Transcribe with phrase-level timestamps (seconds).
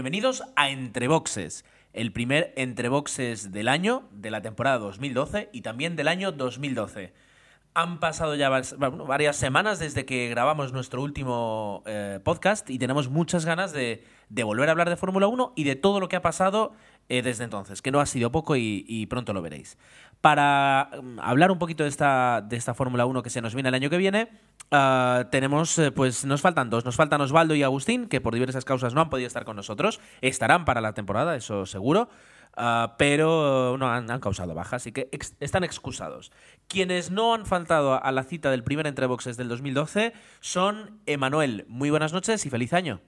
[0.00, 5.60] Bienvenidos a Entre Boxes, el primer Entre Boxes del año, de la temporada 2012 y
[5.60, 7.12] también del año 2012.
[7.74, 13.44] Han pasado ya varias semanas desde que grabamos nuestro último eh, podcast y tenemos muchas
[13.44, 14.02] ganas de,
[14.42, 16.72] volver a hablar de Fórmula 1 y de todo lo que ha pasado
[17.10, 19.76] eh, desde entonces, que no ha sido poco y, pronto lo veréis.
[20.20, 23.68] Para mm, hablar un poquito de esta, de esta Fórmula 1 que se nos viene
[23.68, 24.28] el año que viene,
[24.70, 28.64] ah, tenemos, eh, pues nos faltan dos, nos faltan Osvaldo y Agustín, que por diversas
[28.64, 32.08] causas no han podido estar con nosotros, estarán para la temporada, eso seguro.
[32.56, 35.08] Ah, pero no han, causado baja, así que
[35.40, 36.30] están excusados.
[36.68, 41.64] Quienes no han faltado a la cita del primer entreboxes del 2012 son Emanuel.
[41.68, 43.00] Muy buenas noches y feliz año.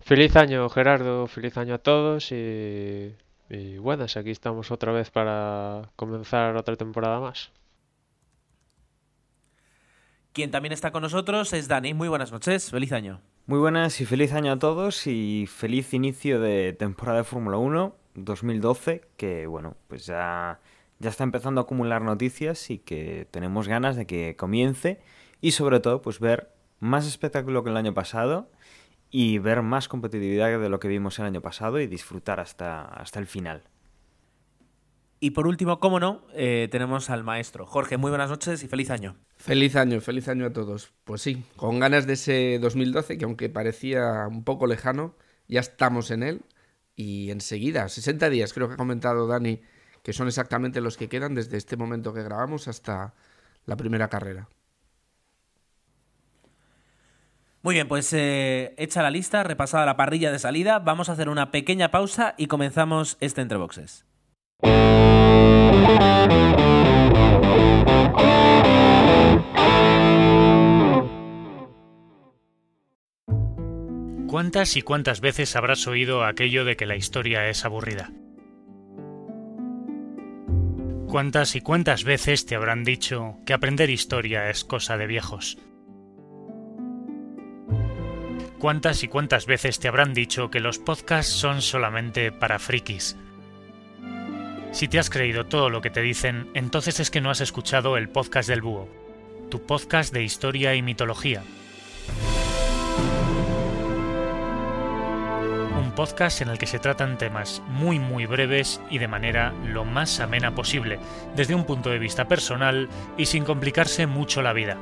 [0.00, 1.26] Feliz año, Gerardo.
[1.26, 3.14] Feliz año a todos y,
[3.48, 4.16] y buenas.
[4.16, 7.52] Aquí estamos otra vez para comenzar otra temporada más.
[10.32, 11.94] Quien también está con nosotros es Dani.
[11.94, 12.70] Muy buenas noches.
[12.70, 13.20] Feliz año.
[13.46, 18.00] Muy buenas y feliz año a todos y feliz inicio de temporada de Fórmula 1.
[18.14, 20.60] 2012, que bueno, pues ya,
[20.98, 25.00] ya está empezando a acumular noticias y que tenemos ganas de que comience
[25.40, 28.48] y sobre todo pues ver más espectáculo que el año pasado
[29.10, 33.18] y ver más competitividad de lo que vimos el año pasado y disfrutar hasta, hasta
[33.18, 33.64] el final.
[35.22, 37.66] Y por último, cómo no, eh, tenemos al maestro.
[37.66, 39.16] Jorge, muy buenas noches y feliz año.
[39.36, 40.92] Feliz año, feliz año a todos.
[41.04, 45.14] Pues sí, con ganas de ese 2012 que aunque parecía un poco lejano,
[45.46, 46.42] ya estamos en él
[46.96, 49.60] y enseguida, 60 días creo que ha comentado Dani,
[50.02, 53.14] que son exactamente los que quedan desde este momento que grabamos hasta
[53.66, 54.48] la primera carrera.
[57.62, 61.28] Muy bien, pues eh, hecha la lista, repasada la parrilla de salida, vamos a hacer
[61.28, 64.06] una pequeña pausa y comenzamos este entre boxes.
[74.26, 78.10] ¿Cuántas y cuántas veces habrás oído aquello de que la historia es aburrida?
[81.08, 85.58] ¿Cuántas y cuántas veces te habrán dicho que aprender historia es cosa de viejos?
[88.60, 93.16] ¿Cuántas y cuántas veces te habrán dicho que los podcasts son solamente para frikis?
[94.72, 97.96] Si te has creído todo lo que te dicen, entonces es que no has escuchado
[97.96, 98.88] el podcast del Búho,
[99.50, 101.42] tu podcast de historia y mitología
[106.00, 110.20] podcast en el que se tratan temas muy muy breves y de manera lo más
[110.20, 110.98] amena posible,
[111.36, 112.88] desde un punto de vista personal
[113.18, 114.78] y sin complicarse mucho la vida.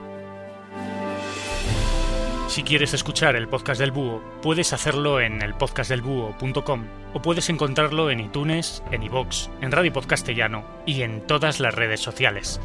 [2.59, 8.19] Si quieres escuchar el podcast del búho, puedes hacerlo en elpodcastdelbúho.com o puedes encontrarlo en
[8.19, 12.61] iTunes, en iVoox, en Radio Podcastellano y en todas las redes sociales.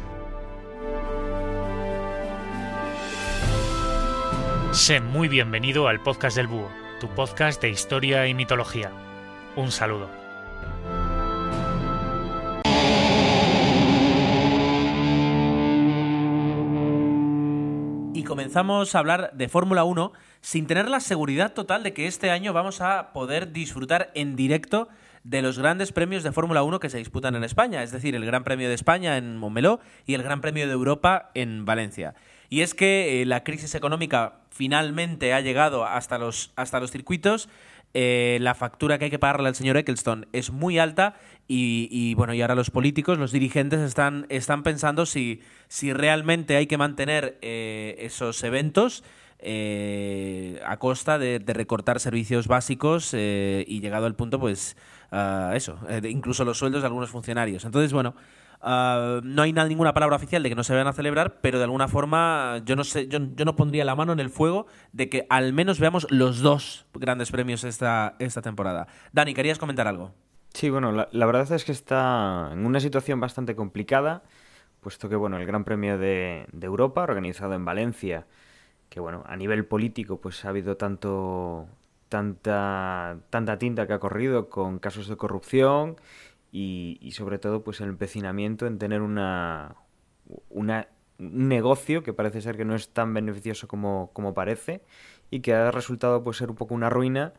[4.72, 8.90] Sé muy bienvenido al podcast del búho tu podcast de historia y mitología.
[9.54, 10.23] Un saludo.
[18.24, 22.30] Y comenzamos a hablar de Fórmula 1 sin tener la seguridad total de que este
[22.30, 24.88] año vamos a poder disfrutar en directo
[25.24, 28.24] de los grandes premios de Fórmula 1 que se disputan en España, es decir, el
[28.24, 32.14] Gran Premio de España en Montmeló y el Gran Premio de Europa en Valencia.
[32.48, 37.50] Y es que eh, la crisis económica finalmente ha llegado hasta los, hasta los circuitos.
[37.96, 41.14] Eh, la factura que hay que pagarle al señor Eccleston es muy alta
[41.46, 46.66] y, bueno, y ahora los políticos, los dirigentes están, están pensando si, si realmente hay
[46.66, 49.04] que mantener eh, esos eventos
[49.44, 54.74] a costa de, recortar servicios básicos y llegado al punto, pues,
[55.52, 57.66] eso, incluso los sueldos de algunos funcionarios.
[57.66, 58.14] Entonces, bueno,
[58.66, 61.58] Ah, no hay nada, ninguna palabra oficial de que no se vayan a celebrar, pero
[61.58, 65.10] de alguna forma yo no sé, yo, no pondría la mano en el fuego de
[65.10, 68.86] que al menos veamos los dos grandes premios esta, temporada.
[69.12, 70.14] Dani, ¿querías comentar algo?
[70.54, 74.22] Sí, bueno, la, verdad es que está en una situación bastante complicada,
[74.80, 78.26] puesto que bueno, el Gran Premio de, de Europa, organizado en Valencia,
[78.88, 81.68] que bueno, a nivel político pues ha habido tanto
[82.08, 85.96] tanta tanta tinta que ha corrido con casos de corrupción
[86.56, 89.74] y, sobre todo pues el empecinamiento en tener una,
[90.50, 90.84] un
[91.18, 94.80] negocio que parece ser que no es tan beneficioso como, como parece
[95.32, 97.32] y que ha resultado pues ser un poco una ruina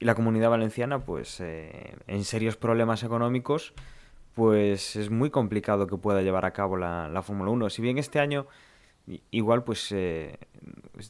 [0.00, 3.72] y la comunidad valenciana pues eh, en serios problemas económicos
[4.34, 7.70] pues es muy complicado que pueda llevar a cabo la, la Fórmula 1.
[7.70, 8.48] Si bien este año
[9.30, 10.40] igual pues eh,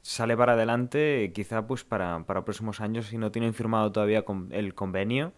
[0.03, 4.75] sale para adelante, quizá pues para, para próximos años si no tienen firmado todavía el
[4.75, 5.33] convenio,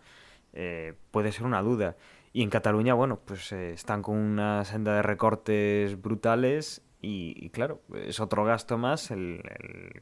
[0.52, 1.96] eh, puede ser una duda.
[2.32, 7.80] Y en Cataluña, bueno, pues eh, están con una senda de recortes brutales y, claro,
[7.94, 9.40] es otro gasto más el,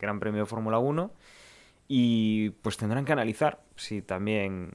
[0.00, 1.10] Gran Premio de Fórmula 1
[1.88, 4.72] y pues tendrán que analizar si también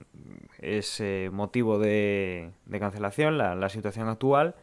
[0.59, 4.55] es motivo de, cancelación la, situación actual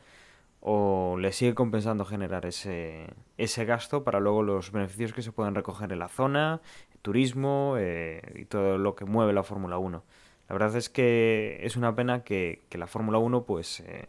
[0.60, 3.06] o le sigue compensando generar ese,
[3.36, 6.60] ese gasto para luego los beneficios que se pueden recoger en la zona,
[7.02, 10.04] turismo eh, y todo lo que mueve la Fórmula 1.
[10.48, 14.08] La verdad es que es una pena que, la Fórmula 1 pues eh,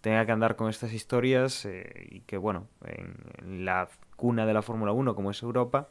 [0.00, 4.62] tenga que andar con estas historias eh, y que bueno, en la cuna de la
[4.62, 5.88] Fórmula 1 como es Europa,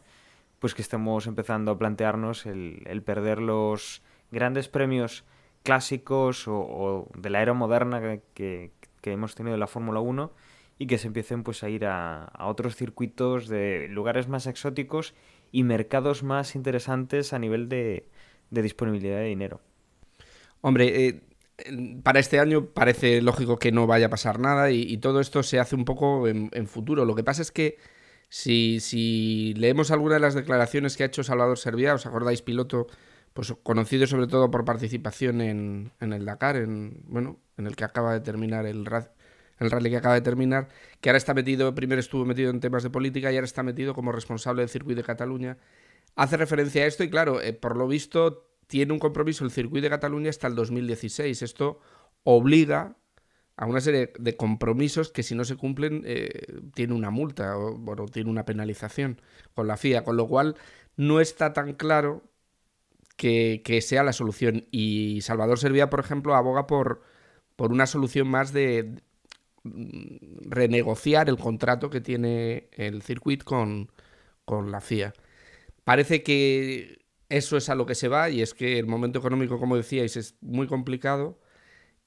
[0.59, 4.01] pues que estemos empezando a plantearnos el, perder los
[4.31, 5.25] grandes premios
[5.61, 8.01] clásicos o, de la era moderna
[8.33, 8.71] que,
[9.03, 10.31] hemos tenido en la Fórmula 1
[10.79, 15.13] y que se empiecen pues a ir a, otros circuitos de lugares más exóticos
[15.51, 18.07] y mercados más interesantes a nivel de,
[18.49, 19.59] disponibilidad de dinero.
[20.65, 21.21] Hombre, eh,
[22.03, 25.59] para este año parece lógico que no vaya a pasar nada y, todo esto se
[25.59, 27.03] hace un poco en, futuro.
[27.03, 27.77] Lo que pasa es que
[28.29, 32.87] si, si leemos alguna de las declaraciones que ha hecho Salvador Servia, os acordáis, piloto,
[33.33, 37.83] pues conocido sobre todo por participación en, en el Dakar, en, bueno, en el que
[37.83, 38.87] acaba de terminar el,
[39.59, 40.69] el rally que acaba de terminar,
[41.01, 43.93] que ahora está metido, primero estuvo metido en temas de política y ahora está metido
[43.93, 45.57] como responsable del circuito de Cataluña.
[46.15, 49.83] Hace referencia a esto y claro, eh, por lo visto tiene un compromiso el circuito
[49.83, 51.41] de Cataluña hasta el 2016.
[51.41, 51.79] Esto
[52.23, 52.95] obliga
[53.55, 58.05] a una serie de compromisos que si no se cumplen eh, tiene una multa o
[58.11, 59.21] tiene una penalización
[59.53, 60.55] con la FIA, con lo cual
[60.95, 62.23] no está tan claro
[63.15, 64.65] que, sea la solución.
[64.71, 67.01] Y Salvador Servia, por ejemplo, aboga por,
[67.55, 69.01] por una solución más de
[69.63, 73.91] mm, renegociar el contrato que tiene el circuito con,
[74.45, 75.13] con la FIA.
[75.83, 77.02] Parece que
[77.37, 80.17] eso es a lo que se va y es que el momento económico, como decíais,
[80.17, 81.39] es muy complicado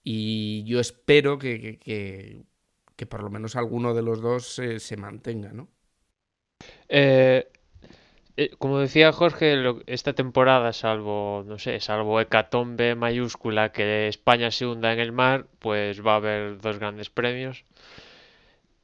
[0.03, 5.69] y yo espero que, que, por lo menos alguno de los dos se mantenga, ¿no?
[6.89, 7.49] Eh,
[8.37, 9.55] eh, como decía Jorge,
[9.87, 15.47] esta temporada, salvo, no sé, salvo hecatombe mayúscula que España se hunda en el mar,
[15.59, 17.65] pues va a haber dos grandes premios.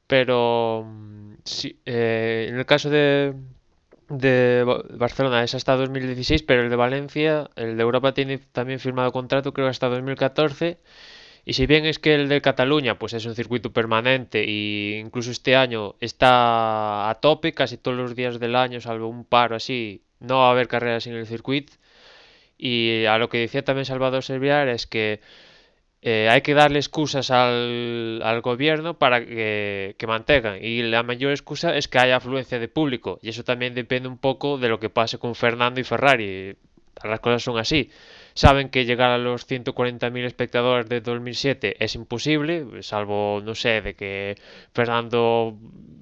[0.07, 3.33] Pero mm, sí, eh, en el caso de,
[4.17, 9.11] de Barcelona es hasta 2016, pero el de Valencia, el de Europa tiene también firmado
[9.11, 10.79] contrato creo hasta 2014.
[11.45, 15.31] Y si bien es que el de Cataluña pues es un circuito permanente e incluso
[15.31, 20.03] este año está a tope casi todos los días del año, salvo un paro así,
[20.19, 21.73] no va a haber carreras en el circuito.
[22.57, 25.21] Y a lo que decía también Salvador Serviar es que
[26.05, 30.61] eh, hay que darle excusas al, gobierno para que, que, mantengan.
[30.61, 33.19] Y la mayor excusa es que haya afluencia de público.
[33.21, 36.57] Y eso también depende un poco de lo que pase con Fernando y Ferrari.
[37.03, 37.89] Las cosas son así.
[38.33, 43.95] Saben que llegar a los 140.000 espectadores de 2007 es imposible, salvo, no sé, de
[43.95, 44.35] que
[44.73, 45.55] Fernando,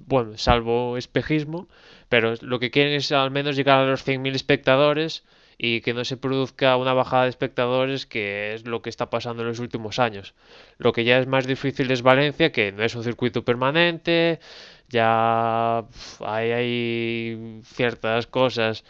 [0.06, 1.68] bueno, salvo espejismo,
[2.08, 5.24] pero lo que quieren es al menos llegar a los 100.000 espectadores
[5.64, 9.42] y que no se produzca una bajada de espectadores que es lo que está pasando
[9.42, 10.34] en los últimos años.
[10.76, 14.40] Lo que ya es más difícil es Valencia, que no es un circuito permanente,
[14.88, 15.84] ya
[16.18, 18.84] hay, hay ciertas cosas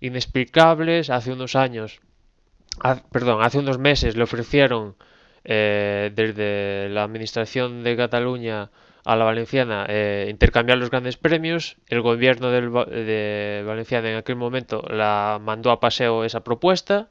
[0.00, 1.08] inexplicables.
[1.08, 1.98] Hace unos años,
[3.10, 4.96] perdón, hace unos meses le ofrecieron
[5.44, 8.70] eh, desde la Administración de Cataluña
[9.04, 11.76] a la Valenciana eh, intercambiar los grandes premios.
[11.88, 17.08] El gobierno de Valenciana en aquel momento la mandó a paseo esa propuesta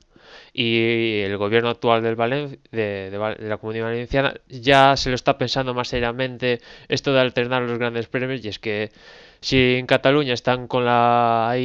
[0.54, 2.16] y el gobierno actual del
[2.72, 7.78] de, la comunidad valenciana ya se lo está pensando más seriamente esto de alternar los
[7.78, 8.92] grandes premios y es que
[9.42, 11.56] si en Cataluña están con la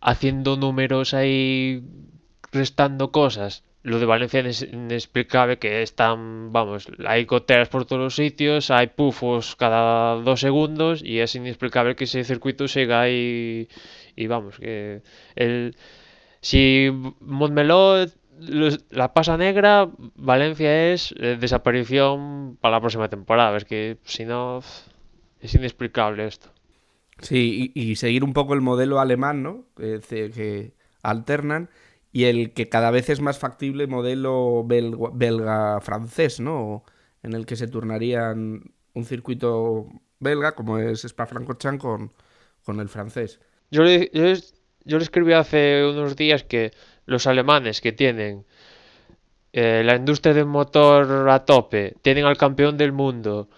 [0.00, 1.82] haciendo números ahí
[2.52, 8.14] restando cosas lo de Valencia es inexplicable que están, vamos, hay goteras por todos los
[8.14, 13.68] sitios, hay pufos cada dos segundos y es inexplicable que ese circuito siga ahí
[14.16, 15.02] y vamos, que
[15.34, 15.76] el,
[16.42, 18.04] si Montmeló
[18.90, 24.60] la pasa negra, Valencia es eh, desaparición para la próxima temporada, es que si no
[25.40, 26.48] es inexplicable esto.
[27.18, 29.66] Sí, y, seguir un poco el modelo alemán, ¿no?
[29.76, 30.72] que
[31.02, 31.68] alternan
[32.12, 36.84] y el que cada vez es más factible modelo belga-francés, ¿no?
[37.22, 39.86] En el que se turnarían un circuito
[40.18, 42.12] belga, como es Spa-Francorchamps, con,
[42.64, 43.40] con el francés.
[43.70, 46.72] Yo le, yo, le escribí hace unos días que
[47.06, 48.44] los alemanes que tienen
[49.52, 53.48] eh, la industria del motor a tope, tienen al campeón del mundo,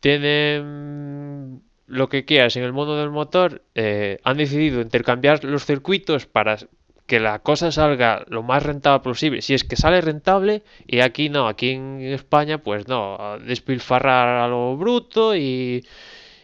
[0.00, 6.26] tienen lo que quieras en el mundo del motor, eh, han decidido intercambiar los circuitos
[6.26, 6.58] para
[7.06, 9.42] que la cosa salga lo más rentable posible.
[9.42, 14.48] Si es que sale rentable, y aquí no, aquí en España, pues no, despilfarrar a
[14.48, 15.86] lo bruto y,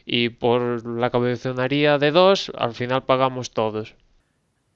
[0.06, 3.96] y por la cabezonería de dos, al final pagamos todos.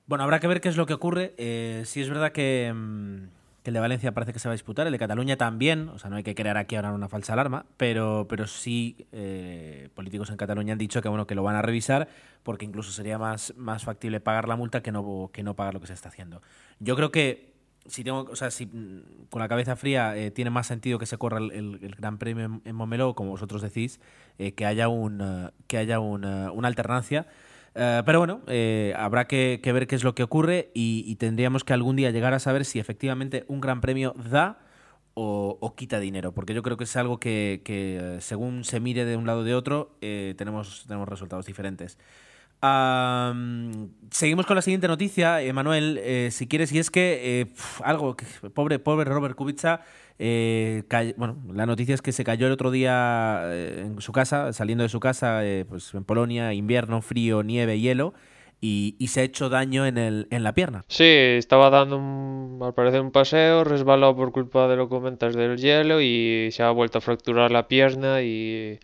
[0.06, 1.34] Bueno, habrá que ver qué es lo que ocurre.
[1.36, 3.28] Eh, si es verdad que, mm,
[3.62, 5.98] que el de Valencia parece que se va a disputar, el de Cataluña también, o
[5.98, 10.30] sea, no hay que crear aquí ahora una falsa alarma, pero, pero sí eh, políticos
[10.30, 12.06] en Cataluña han dicho que bueno que lo van a revisar
[12.46, 15.80] porque incluso sería más, más factible pagar la multa que no, que no pagar lo
[15.80, 16.42] que se está haciendo.
[16.78, 20.50] Yo creo que si tengo, o sea, si mm, con la cabeza fría eh, tiene
[20.50, 23.98] más sentido que se corra el, Gran Premio en, en Montmeló, como vosotros decís,
[24.38, 27.26] eh, que haya un eh, que haya un, una alternancia.
[27.74, 28.40] Pero bueno,
[28.96, 32.38] habrá que, ver qué es lo que ocurre y, tendríamos que algún día llegar a
[32.38, 34.60] saber si efectivamente un Gran Premio da
[35.12, 39.26] o, quita dinero, porque yo creo que es algo que, según se mire de un
[39.26, 41.98] lado o de otro, tenemos, tenemos resultados diferentes.
[44.10, 47.46] Seguimos con la siguiente noticia, Emanuel, eh, si quieres, y es que eh,
[47.84, 48.16] algo
[48.54, 49.82] pobre, pobre Robert Kubica,
[50.18, 50.82] eh,
[51.16, 54.88] bueno, la noticia es que se cayó el otro día en su casa, saliendo de
[54.88, 58.14] su casa, pues en Polonia, invierno, frío, nieve, hielo,
[58.60, 60.84] y, se ha hecho daño en, el, en la pierna.
[60.88, 65.34] Sí, estaba dando un- al parecer un paseo, resbaló por culpa de lo que comentas
[65.34, 68.78] del hielo y se ha vuelto a fracturar la pierna y,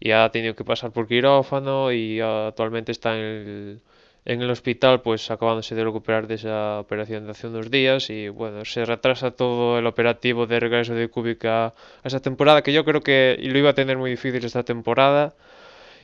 [0.00, 3.80] y ha tenido que pasar por quirófano y actualmente está en el,
[4.26, 8.28] en el hospital pues acabándose de recuperar de esa operación de hace unos días y
[8.28, 11.74] bueno, se retrasa todo el operativo de regreso de Kubica a
[12.04, 15.34] esa temporada que yo creo que lo iba a tener muy difícil esta temporada.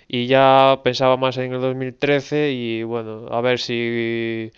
[0.08, 4.50] Y ya pensaba más en el 2013 y bueno, a ver si,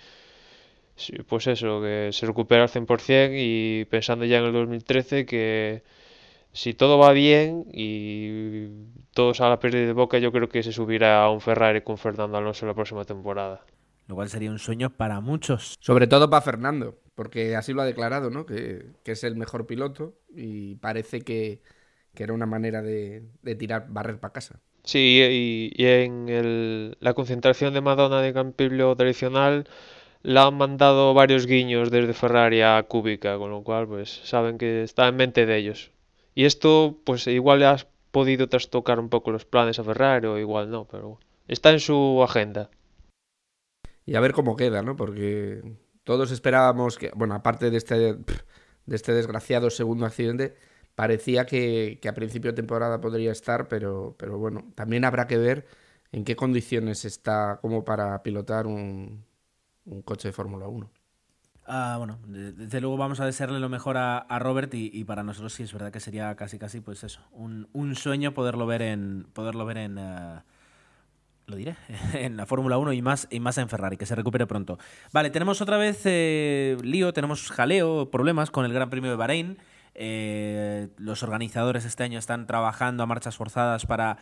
[1.29, 5.83] pues eso, que se recupera al 100% y pensando ya en el 2013 que
[6.55, 8.69] si todo va bien y
[9.13, 11.99] todo sale a perder de boca, yo creo que se subirá a un Ferrari con
[11.99, 13.67] Fernando Alonso la próxima temporada.
[14.07, 15.77] Lo cual sería un sueño para muchos.
[15.81, 18.45] Sobre todo para Fernando, porque así lo ha declarado, ¿no?
[18.45, 21.63] Que, que es el mejor piloto y parece que,
[22.15, 24.61] que era una manera de, de tirar barrer para casa.
[24.85, 25.21] Sí,
[25.77, 29.67] y, y en el- la concentración de Madonna de Campillo tradicional
[30.23, 34.85] la han mandado varios guiños desde Ferrari a Kubica, con lo cual pues saben que
[34.85, 35.93] está en mente de ellos.
[36.35, 40.39] Y esto pues igual le has podido trastocar un poco los planes a Ferrari o
[40.39, 42.71] igual no, pero está en su agenda.
[44.07, 44.97] Y a ver cómo queda, ¿no?
[44.97, 45.63] Porque
[46.05, 50.55] todos esperábamos que, bueno, aparte de este, de este desgraciado segundo accidente,
[50.95, 55.39] parecía que, que a principio de temporada podría estar, pero, pero bueno, también habrá que
[55.39, 55.67] ver
[56.13, 59.25] en qué condiciones está como para pilotar un,
[59.87, 60.91] un coche de Fórmula 1.
[61.67, 65.23] Ah, bueno, de- desde luego vamos a desearle lo mejor a, a Robert y, para
[65.23, 68.83] nosotros sí es verdad que sería casi casi pues eso, un, un sueño poderlo ver
[68.83, 70.41] en poderlo ver en eh,
[71.47, 71.77] lo diré,
[72.15, 74.79] en la Fórmula 1 y más y más en Ferrari, que se recupere pronto.
[75.13, 79.59] Vale, tenemos otra vez eh, lío, tenemos jaleo, problemas con el Gran Premio de Bahrein.
[79.95, 84.19] Eh, los organizadores este año están trabajando a marchas forzadas para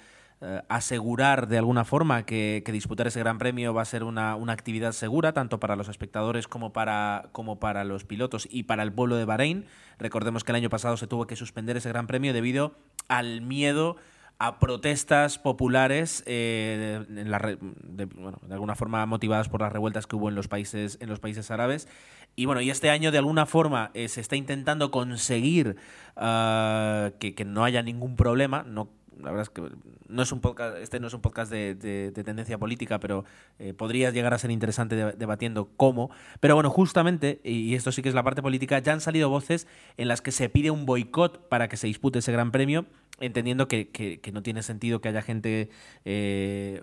[0.68, 5.32] asegurar de alguna forma que, disputar ese Gran Premio va a ser una, actividad segura,
[5.32, 9.24] tanto para los espectadores como para, como para los pilotos y para el pueblo de
[9.24, 9.66] Bahrein.
[9.98, 12.74] Recordemos que el año pasado se tuvo que suspender ese Gran Premio debido
[13.08, 13.96] al miedo
[14.38, 20.16] a protestas populares eh, en de, bueno, de alguna forma motivadas por las revueltas que
[20.16, 21.86] hubo en los países en los países árabes
[22.34, 25.76] y bueno y este año de alguna forma eh, se está intentando conseguir
[26.16, 29.62] ah, que, que no haya ningún problema no la verdad es que
[30.08, 33.24] no es un podcast, este no es un podcast de, de- de tendencia política, pero
[33.58, 36.10] eh, podría llegar a ser interesante de- debatiendo cómo.
[36.40, 39.66] Pero bueno, justamente, y esto sí que es la parte política, ya han salido voces
[39.96, 42.86] en las que se pide un boicot para que se dispute ese gran premio,
[43.20, 45.68] entendiendo que, que- que no tiene sentido que haya gente
[46.04, 46.82] eh,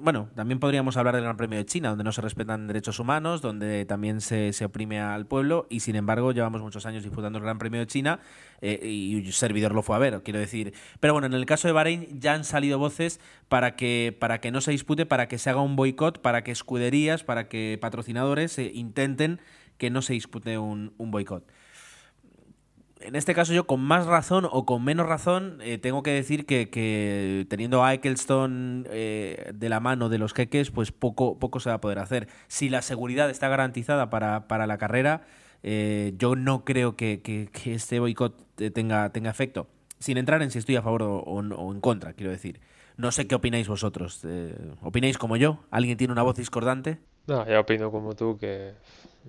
[0.00, 3.42] bueno, también podríamos hablar del Gran Premio de China, donde no se respetan derechos humanos,
[3.42, 7.44] donde también se, se oprime al pueblo, y sin embargo llevamos muchos años disputando el
[7.44, 8.20] Gran Premio de China
[8.60, 10.74] eh, y un servidor lo fue a ver, quiero decir.
[11.00, 14.50] Pero bueno, en el caso de Bahrein ya han salido voces para que, para que
[14.50, 18.58] no se dispute, para que se haga un boicot, para que escuderías, para que patrocinadores
[18.58, 19.40] eh, intenten
[19.76, 21.44] que no se dispute un, un boicot
[23.00, 26.46] en este caso yo con más razón o con menos razón eh, tengo que decir
[26.46, 31.60] que, que teniendo a Eccleston eh, de la mano de los jeques, pues poco, poco
[31.60, 32.28] se va a poder hacer.
[32.48, 35.22] Si la seguridad está garantizada para, para la carrera,
[35.62, 39.66] eh, yo no creo que, que- este boicot eh, tenga, tenga efecto.
[39.98, 42.60] Sin entrar en si estoy a favor o, o o en contra, quiero decir.
[42.96, 44.24] No sé qué opináis vosotros.
[44.82, 45.60] ¿Opináis como yo?
[45.70, 46.98] ¿Alguien tiene una voz discordante?
[47.26, 48.72] No, ya opino como tú que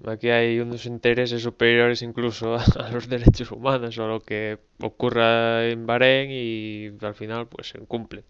[0.06, 4.60] aquí hay unos intereses superiores incluso a, a los derechos humanos o a lo que
[4.82, 8.24] ocurra en Bahrein y al final pues se cumple.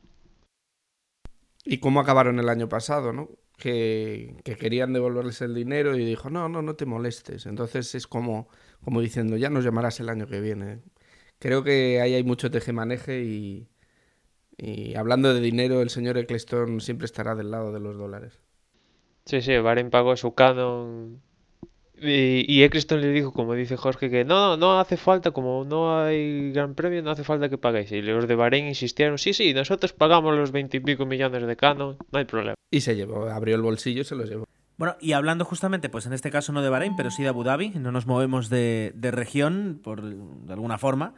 [1.65, 3.29] Y cómo acabaron el año pasado, ¿no?
[3.57, 7.45] Que, que querían devolverles el dinero y dijo, no, no, no te molestes.
[7.45, 8.47] Entonces es como,
[8.83, 10.81] como diciendo, ya nos llamarás el año que viene.
[11.39, 13.69] Creo que ahí hay mucho tejemaneje y,
[14.57, 18.39] y hablando de dinero, el señor Eccleston siempre estará del lado de los dólares.
[19.25, 21.21] Sí, sí, Bahrein pagó su canon
[22.01, 25.99] y, y Eccleston le dijo, como dice Jorge, que no, no hace falta, como no
[25.99, 27.91] hay gran premio, no hace falta que paguéis.
[27.91, 32.19] Y los de Bahrein insistieron, sí, sí, nosotros pagamos los veintipico millones de canon, no
[32.19, 32.55] hay problema.
[32.71, 34.45] Y se llevó, abrió el bolsillo y se los llevó.
[34.77, 37.43] Bueno, y hablando justamente, pues en este caso no de Bahrein, pero sí de Abu
[37.43, 41.13] Dhabi, no nos movemos de, de región por de alguna forma.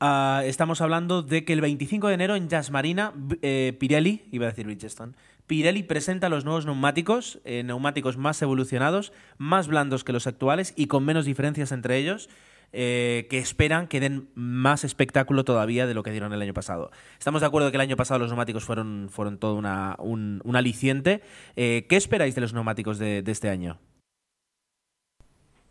[0.00, 4.46] Uh, estamos hablando de que el 25 de enero en Jazz Marina, eh, Pirelli, iba
[4.46, 5.14] a decir Bridgestone,
[5.48, 10.86] Pirelli presenta los nuevos neumáticos, eh, neumáticos más evolucionados, más blandos que los actuales y
[10.86, 12.28] con menos diferencias entre ellos.
[12.70, 16.90] Eh, que esperan que den más espectáculo todavía de lo que dieron el año pasado.
[17.18, 20.54] Estamos de acuerdo que el año pasado los neumáticos fueron, fueron todo una, un, un,
[20.54, 21.22] aliciente.
[21.56, 23.78] Eh, ¿Qué esperáis de los neumáticos de, este año?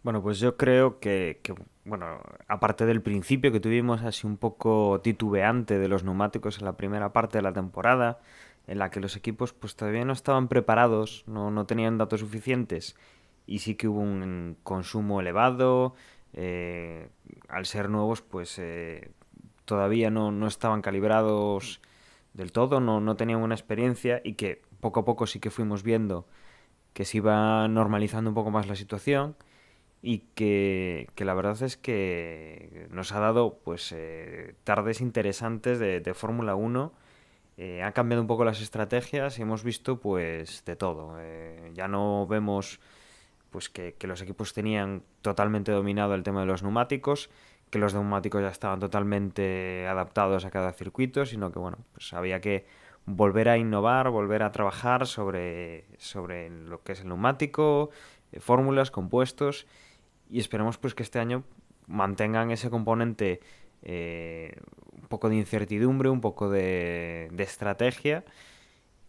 [0.02, 1.54] Bueno, pues yo creo que, que,
[1.86, 6.78] bueno, aparte del principio que tuvimos así un poco titubeante de los neumáticos en la
[6.78, 8.20] primera parte de la temporada,
[8.68, 12.96] en la que los equipos pues todavía no estaban preparados, no, no tenían datos suficientes
[13.46, 15.96] y sí que hubo un consumo elevado,
[16.34, 17.10] eh,
[17.48, 19.12] al ser nuevos pues eh,
[19.66, 21.82] todavía no, no, estaban calibrados
[22.34, 25.82] del todo, no, no tenían una experiencia y que poco a poco sí que fuimos
[25.82, 26.28] viendo
[26.94, 29.36] que se iba normalizando un poco más la situación
[30.02, 36.02] y que, que la verdad es que nos ha dado pues eh, tardes interesantes de,
[36.02, 36.92] de Fórmula 1
[37.58, 41.16] eh, han cambiado un poco las estrategias y hemos visto pues de todo.
[41.20, 42.80] Eh, ya no vemos
[43.50, 47.32] pues que, los equipos tenían totalmente dominado el tema de los neumáticos,
[47.72, 52.40] que los neumáticos ya estaban totalmente adaptados a cada circuito, sino que bueno, pues había
[52.42, 52.68] que
[53.08, 57.90] volver a innovar, volver a trabajar sobre, sobre lo que es el neumático,
[58.32, 59.66] eh, fórmulas, compuestos,
[60.30, 61.44] y esperemos pues que este año
[61.88, 63.40] mantengan ese componente
[63.90, 64.52] eh,
[65.02, 68.26] un poco de incertidumbre, un poco de, de, estrategia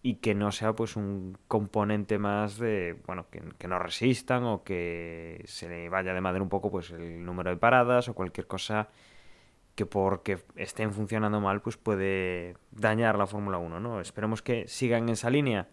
[0.03, 5.43] y que no sea pues un componente más de, bueno, que, no resistan o que
[5.47, 8.88] se le vaya de madre un poco pues el número de paradas o cualquier cosa
[9.75, 14.01] que porque estén funcionando mal pues puede dañar la Fórmula 1, ¿no?
[14.01, 15.69] Esperemos que sigan en esa línea,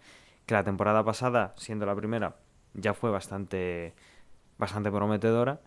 [0.47, 2.37] que la temporada pasada, siendo la primera,
[2.73, 3.93] ya fue bastante
[4.57, 5.61] bastante prometedora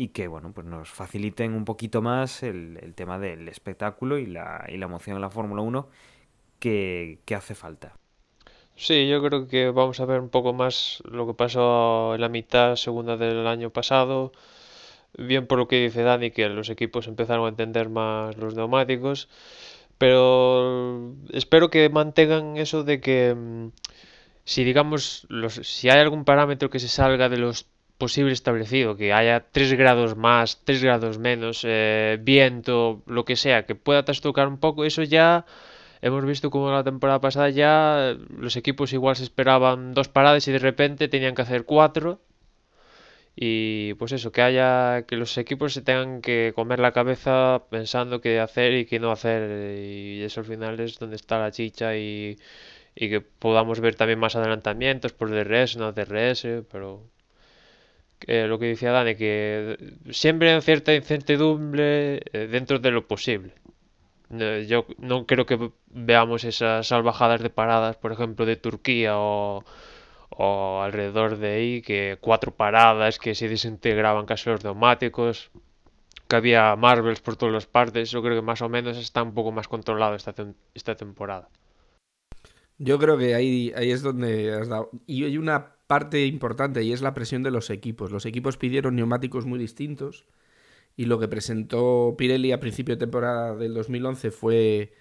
[0.00, 4.24] y que bueno pues nos faciliten un poquito más el, el tema del espectáculo y
[4.24, 5.88] la, y la emoción en la Fórmula 1
[6.58, 7.92] que, que, hace falta.
[8.76, 12.30] Sí, yo creo que vamos a ver un poco más lo que pasó en la
[12.30, 14.32] mitad segunda del año pasado.
[15.18, 19.28] Bien por lo que dice Dani, que los equipos empezaron a entender más los neumáticos.
[19.98, 23.68] Pero espero que mantengan eso de que mm,
[24.44, 27.66] si digamos los, si hay algún parámetro que se salga de los
[28.04, 33.66] posible establecido, que haya 3 grados más, 3 grados menos, eh, viento, lo que sea,
[33.66, 35.46] que pueda trastocar un poco, eso ya
[36.02, 40.52] hemos visto como la temporada pasada ya los equipos igual se esperaban dos paradas y
[40.52, 42.20] de repente tenían que hacer cuatro.
[43.36, 48.20] Y pues eso, que haya que los equipos se tengan que comer la cabeza pensando
[48.20, 49.78] qué hacer y qué no hacer.
[49.78, 52.38] Y eso al final es donde está la chicha y,
[52.94, 57.02] y que podamos ver también más adelantamientos por DRS, no DRS, pero
[58.26, 59.76] eh, lo que decía Dani, que
[60.10, 63.54] siempre hay cierta incertidumbre eh, dentro de lo posible.
[64.30, 69.64] Eh, yo no creo que veamos esas salvajadas de paradas, por ejemplo, de Turquía o,
[70.30, 75.50] o alrededor de ahí, que cuatro paradas que se desintegraban casi los neumáticos,
[76.28, 78.10] que había Marvels por todas las partes.
[78.10, 80.34] Yo creo que más o menos está un poco más controlado esta,
[80.74, 81.48] esta temporada.
[82.78, 84.90] Yo creo que ahí, ahí es donde has dado.
[85.06, 88.12] Y hay una parte importante y es la presión de los equipos.
[88.12, 90.24] Los equipos pidieron neumáticos muy distintos
[90.96, 94.92] y lo que presentó Pirelli a principio de temporada del 2011 fue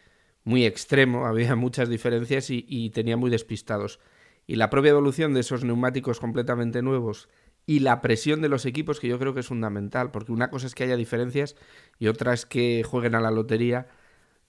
[0.43, 3.99] muy extremo, había muchas diferencias y, y tenía muy despistados.
[4.47, 7.29] Y la propia evolución de esos neumáticos completamente nuevos
[7.67, 10.65] y la presión de los equipos que yo creo que es fundamental, porque una cosa
[10.65, 11.55] es que haya diferencias
[11.99, 13.89] y otra es que jueguen a la lotería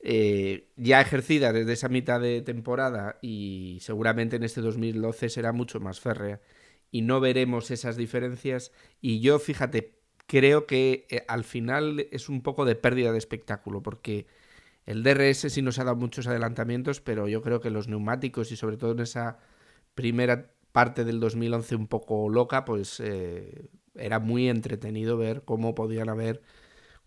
[0.03, 5.81] eh, ya ejercida desde esa mitad de temporada y seguramente en este 2012 será mucho
[5.81, 6.41] más férrea
[6.91, 8.73] y no veremos esas diferencias.
[9.01, 13.83] Y yo fíjate creo que eh, al final es un poco de pérdida de espectáculo
[13.83, 14.29] porque
[14.87, 18.57] el DRS sí nos ha dado muchos adelantamientos pero yo creo que los neumáticos y
[18.57, 19.39] sobre todo en esa
[19.97, 26.09] primera parte del 2011 un poco loca pues eh, era muy entretenido ver cómo podían
[26.09, 26.43] haber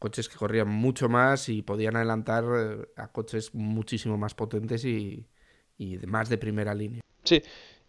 [0.04, 5.26] coches que corrían mucho más y podían adelantar eh, a coches muchísimo más potentes y,
[5.78, 7.02] y más de primera línea.
[7.24, 7.42] Sí,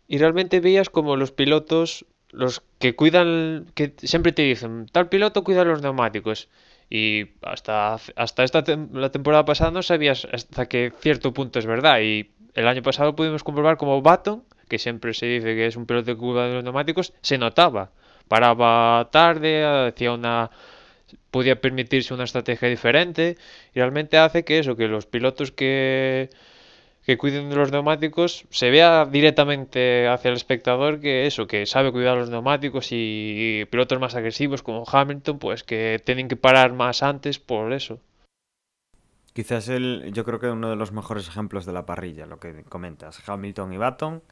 [0.07, 5.43] y realmente veías como los pilotos, los que cuidan, que siempre te dicen, tal piloto
[5.43, 6.49] cuida los neumáticos.
[6.89, 11.67] Y hasta, hasta esta tem la temporada pasada no sabías hasta qué cierto punto es
[11.67, 11.99] verdad.
[12.01, 15.87] Y el año pasado pudimos comprobar como Baton, que siempre se dice que es un
[15.87, 17.91] piloto que cuida los neumáticos, se notaba.
[18.29, 20.51] Paraba tarde, hacía una
[21.35, 23.37] podía permitirse una estrategia diferente
[23.75, 26.31] y realmente hace que eso, que los pilotos que,
[27.05, 31.91] que cuiden de los neumáticos se vea directamente hacia el espectador que eso, que sabe
[31.91, 37.03] cuidar los neumáticos y pilotos más agresivos como Hamilton, pues que tienen que parar más
[37.03, 37.99] antes por eso.
[39.33, 42.63] Quizás el, yo creo que uno de los mejores ejemplos de la parrilla, lo que
[42.63, 44.23] comentas, Hamilton y Baton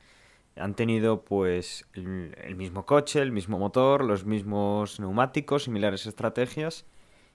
[0.57, 6.85] han tenido pues el, mismo coche, el mismo motor, los mismos neumáticos, similares estrategias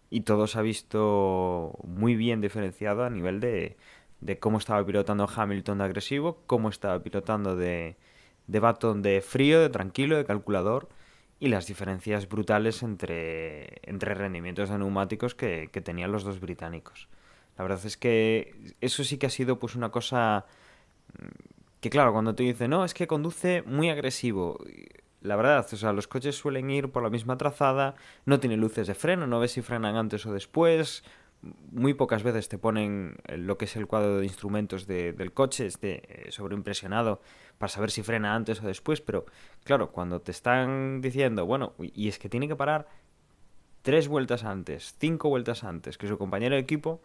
[0.10, 3.78] y todo se ha visto muy bien diferenciado a nivel de,
[4.22, 7.98] de cómo estaba pilotando Hamilton de agresivo, cómo estaba pilotando de,
[8.48, 10.90] de Baton de frío, de tranquilo, de calculador
[11.40, 17.10] y las diferencias brutales entre, entre rendimientos de neumáticos que, que tenían los dos británicos.
[17.58, 20.46] La verdad es que eso sí que ha sido pues una cosa
[21.80, 24.60] que claro, cuando te dicen, no, es que conduce muy agresivo,
[25.22, 28.88] la verdad, o sea, los coches suelen ir por la misma trazada, no tiene luces
[28.88, 31.04] de freno, no ves si frenan antes o después,
[31.72, 35.68] muy pocas veces te ponen lo que es el cuadro de instrumentos de, del coche,
[35.68, 37.22] este, sobreimpresionado
[37.58, 39.26] para saber si frena antes o después, pero
[39.64, 42.88] claro, cuando te están diciendo, bueno, y es que tiene que parar
[43.82, 47.02] tres vueltas antes, cinco vueltas antes que su compañero de equipo,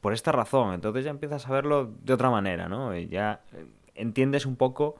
[0.00, 2.96] por esta razón, entonces ya empiezas a verlo de otra manera, ¿no?
[2.96, 3.40] Ya
[3.94, 4.96] entiendes un poco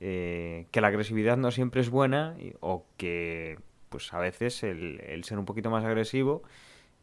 [0.00, 5.38] eh, que la agresividad no siempre es buena o que pues a veces el, ser
[5.38, 6.42] un poquito más agresivo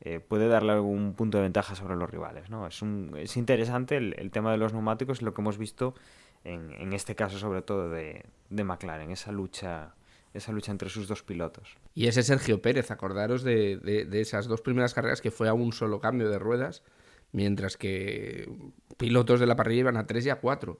[0.01, 2.49] eh, puede darle algún punto de ventaja sobre los rivales.
[2.49, 2.67] ¿no?
[2.67, 5.95] Es, interesante el, tema de los neumáticos y lo que hemos visto
[6.43, 9.93] en, este caso sobre todo de, de, McLaren, esa lucha
[10.33, 11.77] esa lucha entre sus dos pilotos.
[11.93, 15.99] Y ese Sergio Pérez, acordaros de, esas dos primeras carreras que fue a un solo
[15.99, 16.83] cambio de ruedas,
[17.31, 18.49] mientras que
[18.97, 20.79] pilotos de la parrilla iban a 3 y a 4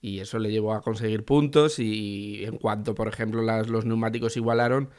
[0.00, 4.36] y eso le llevó a conseguir puntos y en cuanto, por ejemplo, las, los neumáticos
[4.36, 4.90] igualaron,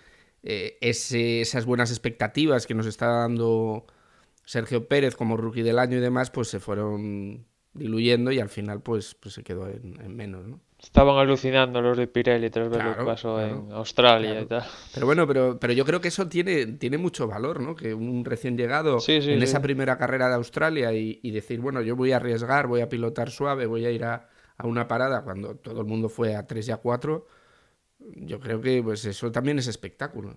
[0.43, 3.85] eh, ese, esas buenas expectativas que nos está dando
[4.45, 8.81] Sergio Pérez como rookie del año y demás, pues se fueron diluyendo y al final
[8.81, 10.59] pues, pues se quedó en, en menos, ¿no?
[10.81, 14.43] Estaban alucinando los de Pirelli tras ver claro, lo que pasó claro, en Australia claro.
[14.43, 14.63] y tal.
[14.93, 17.75] Pero bueno, pero, pero yo creo que eso tiene, tiene mucho valor, ¿no?
[17.75, 19.43] Que un recién llegado sí, sí, en sí.
[19.43, 22.89] esa primera carrera de Australia y, y, decir, bueno, yo voy a arriesgar, voy a
[22.89, 26.45] pilotar suave, voy a ir a, a una parada cuando todo el mundo fue a
[26.45, 27.27] 3 y a 4,
[28.15, 30.35] yo creo que pues eso también es espectáculo.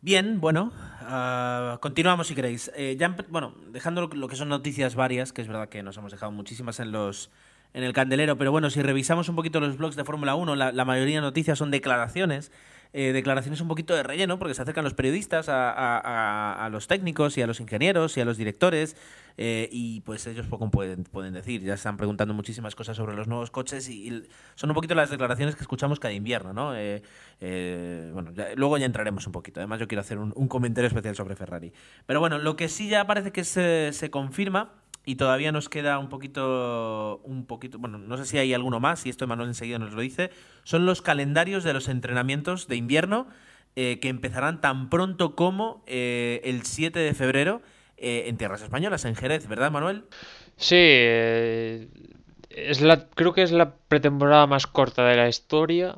[0.00, 0.72] Bien, bueno,
[1.02, 2.70] uh, continuamos si queréis.
[2.76, 2.96] Eh,
[3.28, 6.78] bueno, dejando lo que son noticias varias, que es verdad que nos hemos dejado muchísimas
[6.78, 7.30] en los
[7.74, 10.72] en el candelero, pero bueno, si revisamos un poquito los blogs de Fórmula 1, la,
[10.72, 12.50] la, mayoría de noticias son declaraciones,
[12.92, 17.36] eh, declaraciones un poquito de relleno, porque se acercan los periodistas a, a, los técnicos
[17.38, 18.96] y a los ingenieros y a los directores,
[19.36, 23.28] eh, y pues ellos poco pueden, pueden decir, ya están preguntando muchísimas cosas sobre los
[23.28, 26.74] nuevos coches y, y son un poquito las declaraciones que escuchamos cada invierno, ¿no?
[26.76, 27.02] Eh,
[27.40, 30.88] eh, bueno, ya, luego ya entraremos un poquito, además yo quiero hacer un, un, comentario
[30.88, 31.72] especial sobre Ferrari.
[32.06, 34.72] Pero bueno, lo que sí ya parece que se, se confirma
[35.08, 39.06] y todavía nos queda un poquito, un poquito, bueno, no sé si hay alguno más,
[39.06, 40.30] y esto Manuel enseguida nos lo dice,
[40.64, 43.26] son los calendarios de los entrenamientos de invierno
[43.80, 47.62] eh, que empezarán tan pronto como eh, el 7 de febrero
[47.96, 50.02] eh, en tierras españolas, en Jerez, ¿verdad, Manuel?
[50.56, 55.96] Sí, es la, creo que es la pretemporada más corta de la historia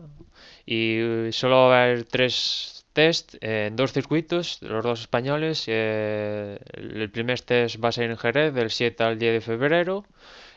[0.66, 5.66] y solo va a haber tres test en dos circuitos, los dos españoles.
[5.66, 10.05] El primer test va a ser en Jerez del 7 al 10 de febrero,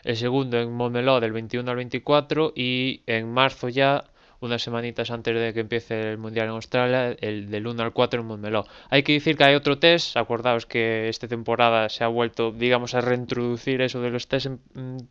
[0.04, 4.04] el segundo en Montmeló del 21 al 24 y en marzo ya,
[4.46, 8.22] unas semanitas antes de que empiece el Mundial en Australia, el del 1 al 4
[8.22, 8.66] en Montmeló.
[8.90, 12.94] Hay que decir que hay otro test, acordaos que esta temporada se ha vuelto, digamos,
[12.94, 14.60] a reintroducir eso de los test en,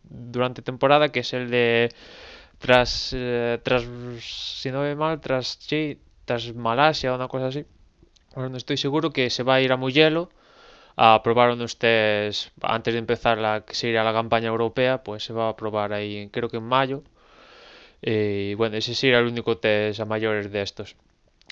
[0.04, 1.88] durante temporada, que es el de
[2.58, 3.84] tras, eh, tras
[4.20, 7.64] si no ve mal, tras sí, tras Malasia o una cosa así.
[8.34, 10.30] Bueno, no estoy seguro que se va a ir a Mugello
[10.96, 15.56] a probar unos test antes de empezar la la campaña europea, pues se va a
[15.56, 17.02] probar ahí, creo que en mayo.
[18.02, 20.96] Eh, bueno, ese sería el único test a mayores de estos.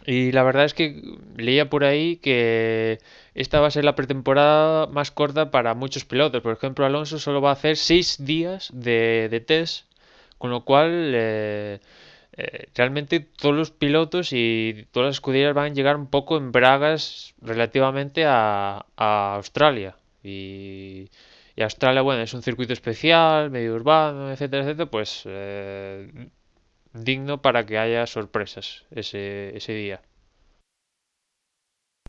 [0.07, 1.03] Y la verdad es que
[1.37, 2.99] leía por ahí que
[3.35, 6.43] esta va a ser la pretemporada más corta para muchos pilotos.
[6.43, 9.87] Por ejemplo, Alonso solo va a hacer seis días de, de test,
[10.39, 11.81] con lo cual eh,
[12.37, 16.53] eh, realmente todos los pilotos y todas las escuderías van a llegar un poco en
[16.53, 19.97] bragas relativamente a, a Australia.
[20.23, 21.11] Y,
[21.57, 26.31] y, Australia, bueno, es un circuito especial, medio urbano, etcétera, etcétera, pues eh,
[26.93, 30.03] digno para que haya sorpresas ese, ese día.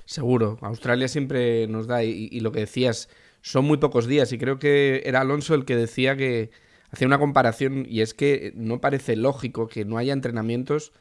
[0.06, 3.10] Seguro, Australia siempre nos da, y, lo que decías,
[3.42, 6.52] son muy pocos días, y creo que era Alonso el que decía que
[6.92, 10.92] hacía una comparación y es que no parece lógico que no haya entrenamientos.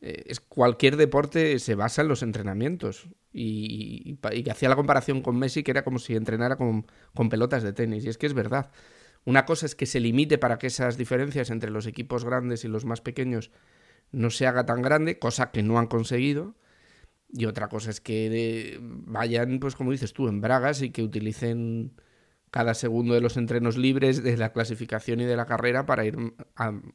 [0.00, 3.08] Eh, es, cualquier deporte se basa en los entrenamientos.
[3.32, 7.62] Y, y, hacía la comparación con Messi, que era como si entrenara con, con pelotas
[7.62, 8.04] de tenis.
[8.04, 8.70] Y es que es verdad.
[9.24, 12.68] Una cosa es que se limite para que esas diferencias entre los equipos grandes y
[12.68, 13.50] los más pequeños
[14.10, 16.54] no se haga tan grande, cosa que no han conseguido.
[17.32, 21.92] Y otra cosa es que vayan, pues como dices tú, en bragas y que utilicen
[22.50, 26.18] cada segundo de los entrenos libres de la clasificación y de la carrera para ir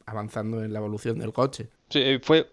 [0.06, 1.70] avanzando en la evolución del coche.
[1.88, 2.52] Sí, fue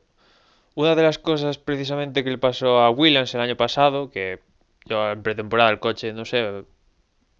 [0.73, 4.39] una de las cosas precisamente que le pasó a Williams el año pasado, que
[4.85, 6.65] yo en pretemporada el coche, no sé,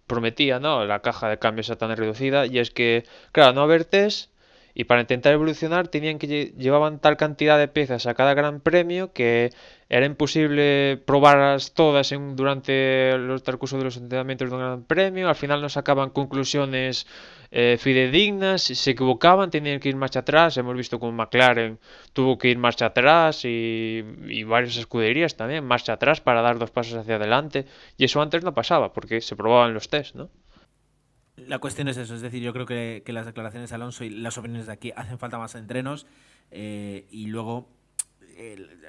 [0.06, 0.84] prometía, ¿no?
[0.84, 4.30] La caja de cambios era tan reducida, y es que, claro, no haber test
[4.78, 9.10] y para intentar evolucionar tenían que llevaban tal cantidad de piezas a cada gran premio
[9.14, 9.50] que
[9.88, 15.30] era imposible probarlas todas durante el transcurso de los entrenamientos de un gran premio.
[15.30, 17.06] Al final no sacaban conclusiones
[17.50, 20.58] eh, fidedignas, se equivocaban tenían que ir marcha atrás.
[20.58, 21.78] Hemos visto como McLaren
[22.12, 26.70] tuvo que ir marcha atrás y, y varias escuderías también marcha atrás para dar dos
[26.70, 27.64] pasos hacia adelante.
[27.96, 30.28] Y eso antes no pasaba porque se probaban los test, ¿no?
[31.36, 34.38] La cuestión es eso, es decir, yo creo que, las declaraciones de Alonso y las
[34.38, 36.06] opiniones de aquí hacen falta más entrenos
[36.50, 37.68] eh, y luego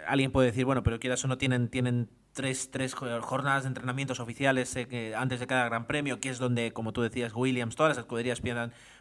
[0.07, 4.19] alguien puede decir, bueno, pero quieras o no tienen, tienen tres, tres jornadas de entrenamientos
[4.19, 7.75] oficiales eh, que antes de cada gran premio, que es donde, como tú decías, Williams,
[7.75, 8.41] todas las escuderías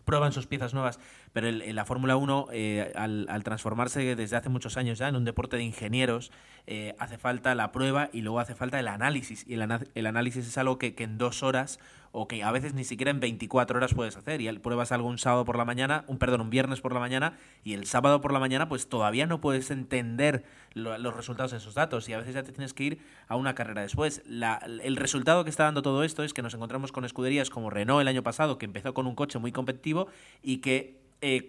[0.07, 0.99] prueban sus piezas nuevas,
[1.35, 5.27] pero en la Fórmula 1, eh, al, transformarse desde hace muchos años ya en un
[5.27, 6.33] deporte de ingenieros,
[6.67, 9.45] eh, hace falta la prueba y luego hace falta el análisis.
[9.47, 11.79] Y el, el análisis es algo que, que, en dos horas
[12.19, 14.41] o que a veces ni siquiera en 24 horas puedes hacer.
[14.41, 17.37] Y pruebas algo un sábado por la mañana, un perdón, un viernes por la mañana
[17.63, 21.75] y el sábado por la mañana pues todavía no puedes entender los resultados de esos
[21.75, 22.99] datos y a veces ya te tienes que ir
[23.29, 24.23] a una carrera después.
[24.25, 27.69] La, el resultado que está dando todo esto es que nos encontramos con escuderías como
[27.69, 30.09] Renault el año pasado, que empezó con un coche muy competitivo
[30.43, 31.47] y que eh,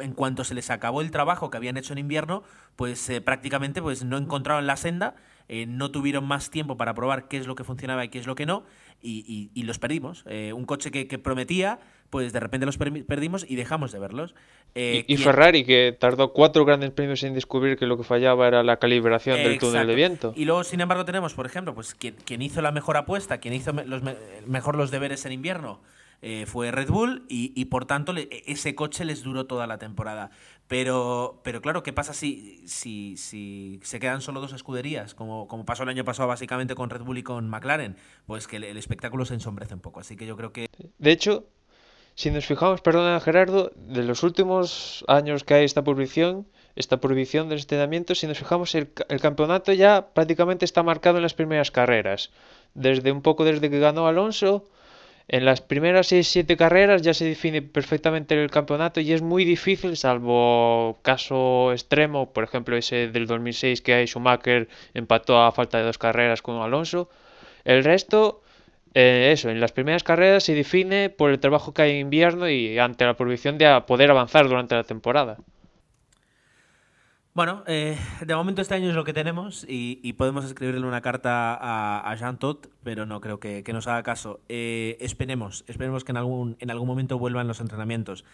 [0.00, 2.42] en cuanto se les acabó el trabajo que habían hecho en invierno,
[2.76, 5.14] pues eh, prácticamente pues, no encontraron la senda,
[5.48, 8.26] eh, no tuvieron más tiempo para probar qué es lo que funcionaba y qué es
[8.26, 8.62] lo que no,
[9.02, 10.24] y, los perdimos.
[10.26, 11.78] Eh, un coche que, prometía,
[12.10, 14.34] pues de repente los perdimos y dejamos de verlos.
[14.74, 18.62] Eh, y, Ferrari, que tardó cuatro grandes premios en descubrir que lo que fallaba era
[18.62, 20.32] la calibración del túnel de viento.
[20.36, 23.72] Y luego, sin embargo, tenemos, por ejemplo, pues quien, hizo la mejor apuesta, quien hizo
[23.72, 24.02] los
[24.46, 25.80] mejor los deberes en invierno,
[26.22, 30.30] eh, fue Red Bull y, por tanto e, ese coche les duró toda la temporada.
[30.68, 35.14] Pero, pero claro, ¿qué pasa si, si, si se quedan solo dos escuderías?
[35.14, 37.96] Como, como pasó el año pasado básicamente con Red Bull y con McLaren.
[38.26, 40.00] Pues que el, espectáculo se ensombrece un poco.
[40.00, 40.68] Así que yo creo que...
[40.98, 41.46] De hecho,
[42.14, 47.48] si nos fijamos, perdona Gerardo, de los últimos años que hay esta prohibición, esta prohibición
[47.48, 51.70] del entrenamiento, si nos fijamos, el, el, campeonato ya prácticamente está marcado en las primeras
[51.70, 52.30] carreras.
[52.74, 54.66] Desde un poco desde que ganó Alonso
[55.32, 59.96] en las primeras 6-7 carreras ya se define perfectamente el campeonato y es muy difícil,
[59.96, 65.84] salvo caso extremo, por ejemplo ese del 2006 que hay Schumacher empató a falta de
[65.84, 67.08] dos carreras con Alonso.
[67.64, 68.42] El resto,
[68.94, 72.50] eh, eso, en las primeras carreras se define por el trabajo que hay en invierno
[72.50, 75.38] y ante la prohibición de poder avanzar durante la temporada.
[77.32, 81.56] Bueno, eh, de momento este año es lo que tenemos y, podemos escribirle una carta
[81.60, 84.40] a, Jean Todt, pero no creo que, nos haga caso.
[84.48, 88.24] Eh, esperemos, esperemos que en algún, en algún momento vuelvan los entrenamientos.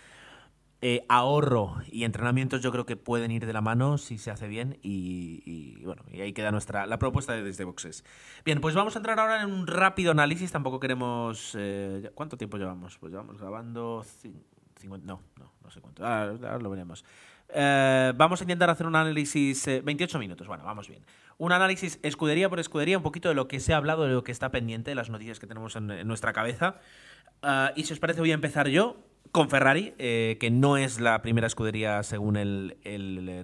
[0.81, 4.47] Eh, ahorro y entrenamientos yo creo que pueden ir de la mano si se hace
[4.47, 8.03] bien y, bueno, y ahí queda nuestra la propuesta de desde boxes.
[8.47, 11.57] Bien, pues vamos a entrar ahora en un rápido análisis, tampoco queremos...
[12.15, 12.97] ¿Cuánto tiempo llevamos?
[12.97, 14.05] Pues llevamos grabando...
[14.79, 17.05] 50, no, no, no sé cuánto, ahora lo veremos.
[17.49, 21.05] Eh, vamos a intentar hacer un análisis, 28 eh, minutos, bueno, vamos bien.
[21.39, 24.25] Un análisis escudería por escudería, un poquito de lo que se ha hablado, de lo
[24.25, 26.77] que está pendiente, de las noticias que tenemos en, nuestra cabeza.
[27.43, 28.97] Eh, y si os parece voy a empezar yo
[29.33, 32.77] con Ferrari, que no es la primera escudería según el,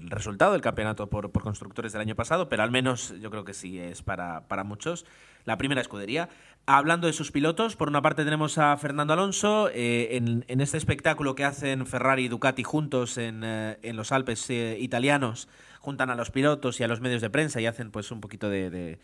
[0.08, 3.78] resultado del campeonato por, constructores del año pasado, pero al menos yo creo que sí
[3.78, 5.04] es para, para muchos
[5.44, 6.28] la primera escudería.
[6.64, 10.16] Hablando de sus pilotos, por una parte tenemos a Fernando Alonso eh,
[10.46, 15.48] en, este espectáculo que hacen Ferrari y Ducati juntos en, eh, los Alpes eh, italianos,
[15.80, 18.48] juntan a los pilotos y a los medios de prensa y hacen pues un poquito
[18.48, 19.00] de,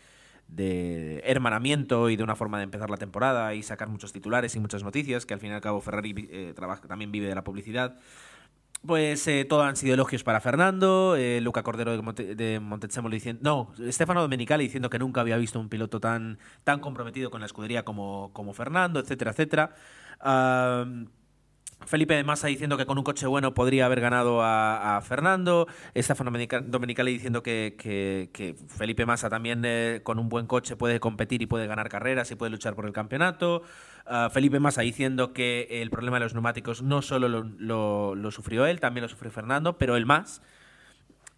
[0.57, 4.83] hermanamiento y de una forma de empezar la temporada y sacar muchos titulares y muchas
[4.83, 6.13] noticias, que al fin y al cabo Ferrari
[6.55, 7.97] trabaja, también vive de la publicidad.
[8.85, 12.01] Pues eh, todo han sido elogios para Fernando, eh, Luca Cordero de,
[12.61, 17.29] Monte, diciendo, no, Stefano Domenicali diciendo que nunca había visto un piloto tan, tan comprometido
[17.29, 19.75] con la escudería como, como Fernando, etcétera, etcétera.
[21.85, 25.67] Felipe Massa diciendo que con un coche bueno podría haber ganado a, Fernando.
[25.93, 26.31] Estefano
[26.65, 28.29] Domenicali diciendo que,
[28.67, 32.35] Felipe Massa también eh, con un buen coche puede competir y puede ganar carreras y
[32.35, 33.63] puede luchar por el campeonato.
[34.05, 38.79] Ah, Felipe Massa diciendo que el problema de los neumáticos no solo lo, sufrió él,
[38.79, 40.41] también lo sufrió Fernando, pero él más.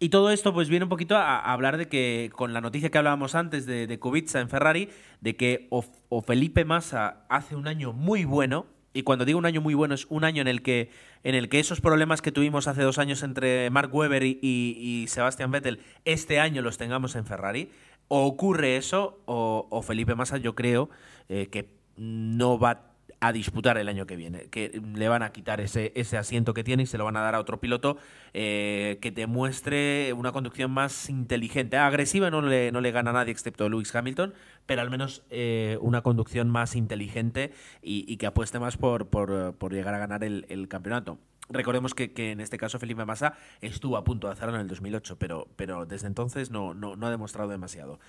[0.00, 2.98] Y todo esto pues viene un poquito a, hablar de que con la noticia que
[2.98, 7.92] hablábamos antes de, de Kubica en Ferrari, de que o Felipe Massa hace un año
[7.92, 10.90] muy bueno, y cuando digo un año muy bueno, es un año en el que,
[11.24, 15.50] en el que esos problemas que tuvimos hace dos años entre Mark Webber y, Sebastian
[15.50, 17.70] Vettel, este año los tengamos en Ferrari.
[18.08, 20.90] O ocurre eso, o, Felipe Massa, yo creo
[21.28, 22.91] eh, que no va
[23.22, 26.64] a disputar el año que viene, que le van a quitar ese, ese asiento que
[26.64, 27.96] tiene y se lo van a dar a otro piloto
[28.34, 31.76] eh, que te muestre una conducción más inteligente.
[31.76, 34.34] Agresiva no le, no le gana a nadie excepto Lewis Hamilton,
[34.66, 39.94] pero al menos eh, una conducción más inteligente y, que apueste más por, por, llegar
[39.94, 41.16] a ganar el, campeonato.
[41.48, 44.66] Recordemos que, que, en este caso Felipe Massa estuvo a punto de hacerlo en el
[44.66, 48.00] 2008, pero, pero desde entonces no, no, no ha demostrado demasiado.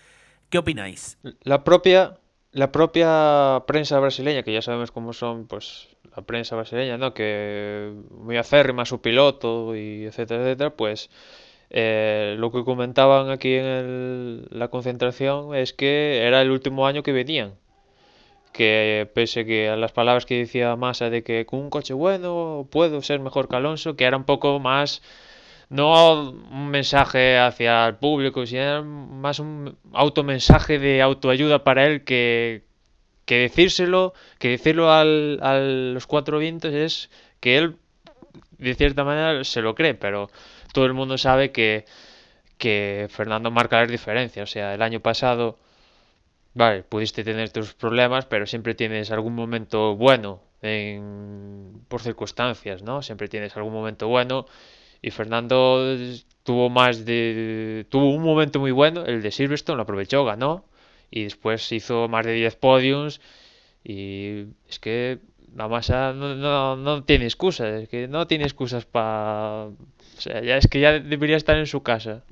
[0.49, 1.19] ¿Qué opináis?
[1.43, 2.17] La propia
[2.53, 7.13] la propia prensa brasileña, que ya sabemos cómo son, pues la prensa brasileña, ¿no?
[7.13, 11.09] Que muy acérrima su piloto y etcétera, etcétera, pues
[11.71, 17.11] eh, lo que comentaban aquí en la concentración es que era el último año que
[17.11, 17.55] venían.
[18.53, 22.67] Que pese que a las palabras que decía Massa de que con un coche bueno
[22.71, 25.01] puedo ser mejor que Alonso, que era un poco más
[25.69, 32.63] no un mensaje hacia el público, sino más un automensaje de autoayuda para él que,
[33.25, 37.77] que decírselo, que decirlo al, a los cuatro vientos es que él
[38.57, 40.29] de cierta manera se lo cree, pero
[40.73, 41.85] todo el mundo sabe que,
[42.57, 44.49] que Fernando marca las diferencias.
[44.49, 45.59] O sea, el año pasado,
[46.53, 53.01] vale, pudiste tener tus problemas, pero siempre tienes algún momento bueno en, por circunstancias, ¿no?
[53.01, 54.45] Siempre tienes algún momento bueno
[55.03, 55.97] y Fernando
[56.43, 57.85] tuvo más de.
[57.89, 60.65] Tuvo un momento muy bueno, el de Silverstone, lo aprovechó, ganó.
[61.11, 63.19] Y después hizo más de 10 podiums.
[63.83, 65.19] Y es que
[65.55, 67.83] la masa no, no, tiene excusas.
[67.83, 69.65] Es que no tiene excusas para.
[69.65, 69.75] O
[70.17, 72.23] sea, ya es que ya debería estar en su casa.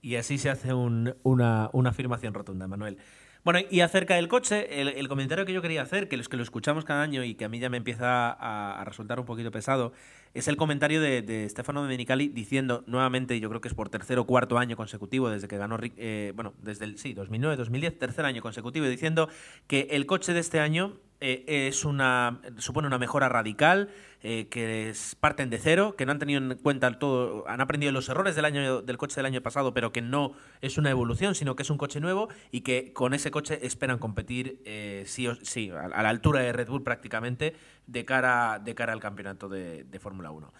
[0.00, 2.98] Y así se hace una, una afirmación rotunda, Manuel.
[3.42, 6.42] Bueno, y acerca del coche, el, comentario que yo quería hacer, que los que lo
[6.42, 9.92] escuchamos cada año y que a mí ya me empieza a, resultar un poquito pesado,
[10.34, 14.18] es el comentario de, de Stefano Domenicali diciendo nuevamente, yo creo que es por tercer
[14.18, 18.26] o cuarto año consecutivo desde que ganó, eh, bueno, desde el, sí, 2009, 2010, tercer
[18.26, 19.30] año consecutivo, diciendo
[19.66, 23.90] que el coche de este año eh, es una supone una mejora radical,
[24.22, 28.08] eh, que parten de cero, que no han tenido en cuenta todo, han aprendido los
[28.08, 31.56] errores del año del coche del año pasado, pero que no es una evolución, sino
[31.56, 35.34] que es un coche nuevo y que con ese coche esperan competir eh, sí o
[35.34, 37.54] sí a, la altura de Red Bull prácticamente
[37.86, 40.52] de cara de cara al campeonato de, de Fórmula 1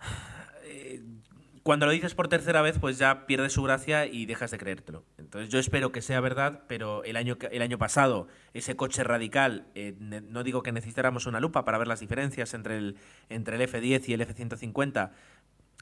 [1.62, 5.04] cuando lo dices por tercera vez, pues ya pierdes su gracia y dejas de creértelo.
[5.18, 9.66] Entonces yo espero que sea verdad, pero el año, el año pasado ese coche radical,
[9.74, 12.96] eh, no digo que necesitáramos una lupa para ver las diferencias entre el,
[13.28, 15.10] entre el F10 y el F150,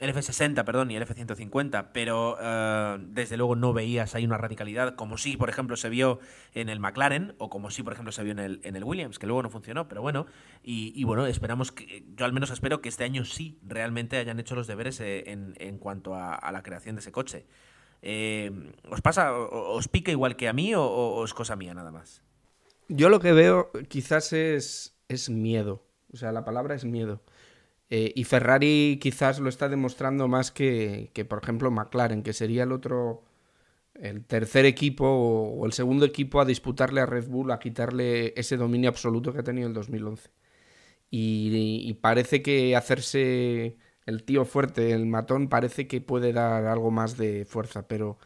[0.00, 4.94] el F60, perdón, y el F150, pero eh, desde luego no veías ahí una radicalidad
[4.94, 6.20] como si, por ejemplo, se vio
[6.54, 9.18] en el McLaren o como si, por ejemplo, se vio en el, en el Williams,
[9.18, 10.26] que luego no funcionó, pero bueno,
[10.62, 14.54] y, bueno, esperamos que, yo al menos espero que este año sí realmente hayan hecho
[14.54, 17.46] los deberes eh, en, en cuanto a, la creación de ese coche.
[18.00, 21.90] Eh, ¿Os pasa, os pica igual que a mí o, o, es cosa mía nada
[21.90, 22.22] más?
[22.88, 27.20] Yo lo que veo quizás es, es miedo, o sea, la palabra es miedo.
[27.90, 32.72] Eh, y Ferrari quizás lo está demostrando más que, por ejemplo, McLaren, que sería el
[32.72, 33.22] otro,
[33.94, 38.56] el tercer equipo o, el segundo equipo a disputarle a Red Bull, a quitarle ese
[38.56, 40.30] dominio absoluto que ha tenido el 2011.
[41.10, 43.76] Y, parece que hacerse
[44.06, 48.18] el tío fuerte, el matón, parece que puede dar algo más de fuerza, pero,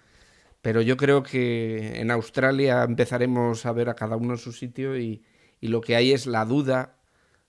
[0.62, 4.98] pero yo creo que en Australia empezaremos a ver a cada uno en su sitio
[4.98, 5.22] y,
[5.60, 7.01] y lo que hay es la duda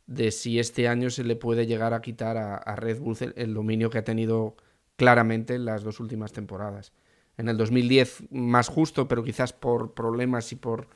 [0.07, 3.89] de si este año se le puede llegar a quitar a, Red Bull el, dominio
[3.89, 4.55] que ha tenido
[4.95, 6.91] claramente en las dos últimas temporadas.
[7.37, 10.87] En el 2010 más justo, pero quizás por problemas y por,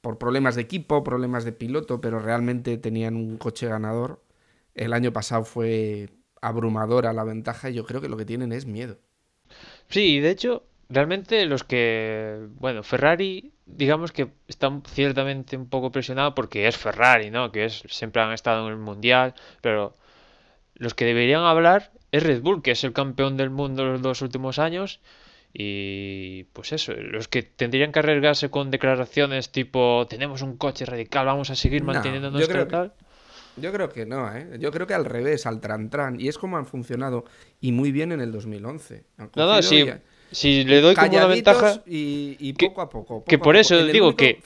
[0.00, 4.22] por problemas de equipo, problemas de piloto, pero realmente tenían un coche ganador.
[4.74, 8.66] El año pasado fue abrumadora la ventaja y yo creo que lo que tienen es
[8.66, 8.98] miedo.
[9.88, 16.34] Sí, de hecho, realmente los que, bueno, Ferrari digamos que está ciertamente un poco presionado
[16.34, 17.52] porque es Ferrari, ¿no?
[17.52, 19.96] Que es, siempre han estado en el Mundial, pero
[20.74, 24.22] los que deberían hablar es Red Bull, que es el campeón del mundo los dos
[24.22, 25.00] últimos años.
[25.52, 31.24] Y pues eso, los que tendrían que arriesgarse con declaraciones tipo tenemos un coche radical,
[31.24, 32.92] vamos a seguir manteniendo nuestro tal.
[33.56, 34.58] Yo creo que no, ¿eh?
[34.58, 36.20] Yo creo que al revés, al tran tran.
[36.20, 37.24] Y es como han funcionado.
[37.58, 39.04] Y muy bien en el 2011.
[39.16, 39.92] Han No, no, si, y-
[40.30, 43.24] si le doy como una ventaja, Y, y que- poco a poco.
[43.24, 43.60] que poco a por poco.
[43.60, 44.40] eso En digo único que-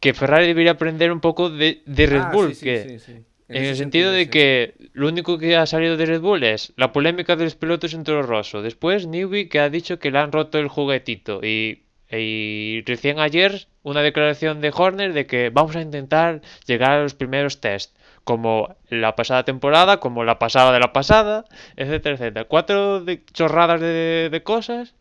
[0.00, 3.12] que Ferrari debería aprender un poco de, de Red Ah, Bull, sí, que sí, sí.
[3.48, 4.30] en, ese el sentido de sí.
[4.30, 7.92] que lo único que ha salido de Red Bull es la polémica de los pilotos
[7.94, 8.62] en Toro Rosso.
[8.62, 13.66] Después Newby que ha dicho que le han roto el juguetito y, y recién ayer
[13.82, 17.94] una declaración de Horner de que vamos a intentar llegar a los primeros test.
[18.24, 21.44] Como la pasada temporada, como la pasada de la pasada,
[21.76, 22.44] etcétera, etcétera.
[22.44, 24.94] Cuatro de- chorradas de, cosas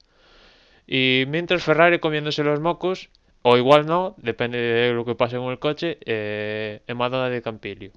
[0.87, 3.09] y mientras Ferrari comiéndose los mocos,
[3.41, 7.41] o igual no, depende de lo que pase con el coche, eh, en Madonna de
[7.41, 7.91] Campilio.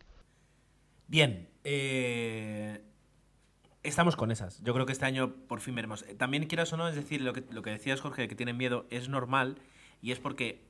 [1.09, 2.81] Bien, eh,
[3.83, 4.63] estamos con esas.
[4.63, 6.03] Yo creo que este año por fin veremos.
[6.03, 8.57] Eh, También quieras o no, es decir, lo que, lo que decías, Jorge, que tienen
[8.57, 9.57] miedo, es normal
[10.01, 10.61] y es porque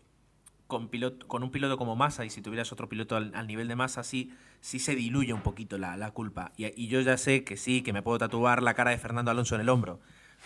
[0.73, 4.33] con, un piloto como Massa y si tuvieras otro piloto al, nivel de Massa, sí,
[4.61, 6.53] sí se diluye un poquito la, la culpa.
[6.57, 9.55] Y, yo ya sé que sí, que me puedo tatuar la cara de Fernando Alonso
[9.55, 10.01] en el hombro,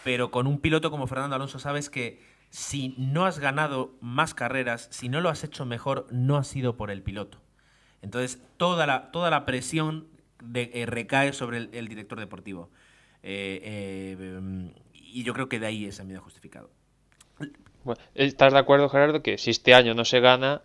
[0.04, 2.20] pero con un piloto como Fernando Alonso sabes que
[2.50, 6.76] si no has ganado más carreras, si no lo has hecho mejor, no ha sido
[6.76, 7.40] por el piloto.
[8.02, 10.06] Entonces, toda la, toda la presión
[10.54, 12.70] eh, recae sobre el, el director deportivo.
[13.22, 16.70] Eh, eh, y yo creo que de ahí ese miedo justificado.
[17.86, 20.60] Bueno, ¿Estás de acuerdo, Gerardo, que si este año no se gana,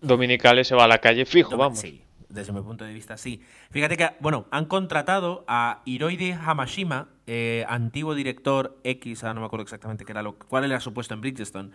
[0.00, 1.78] Dominicales se va a la calle fijo, vamos?
[1.78, 3.42] Sí, desde mi punto de vista, sí.
[3.70, 9.64] Fíjate que, bueno, han contratado a Hiroide Hamashima, eh, antiguo director X, no me acuerdo
[9.64, 11.70] exactamente qué era lo, cuál era su puesto en Bridgestone,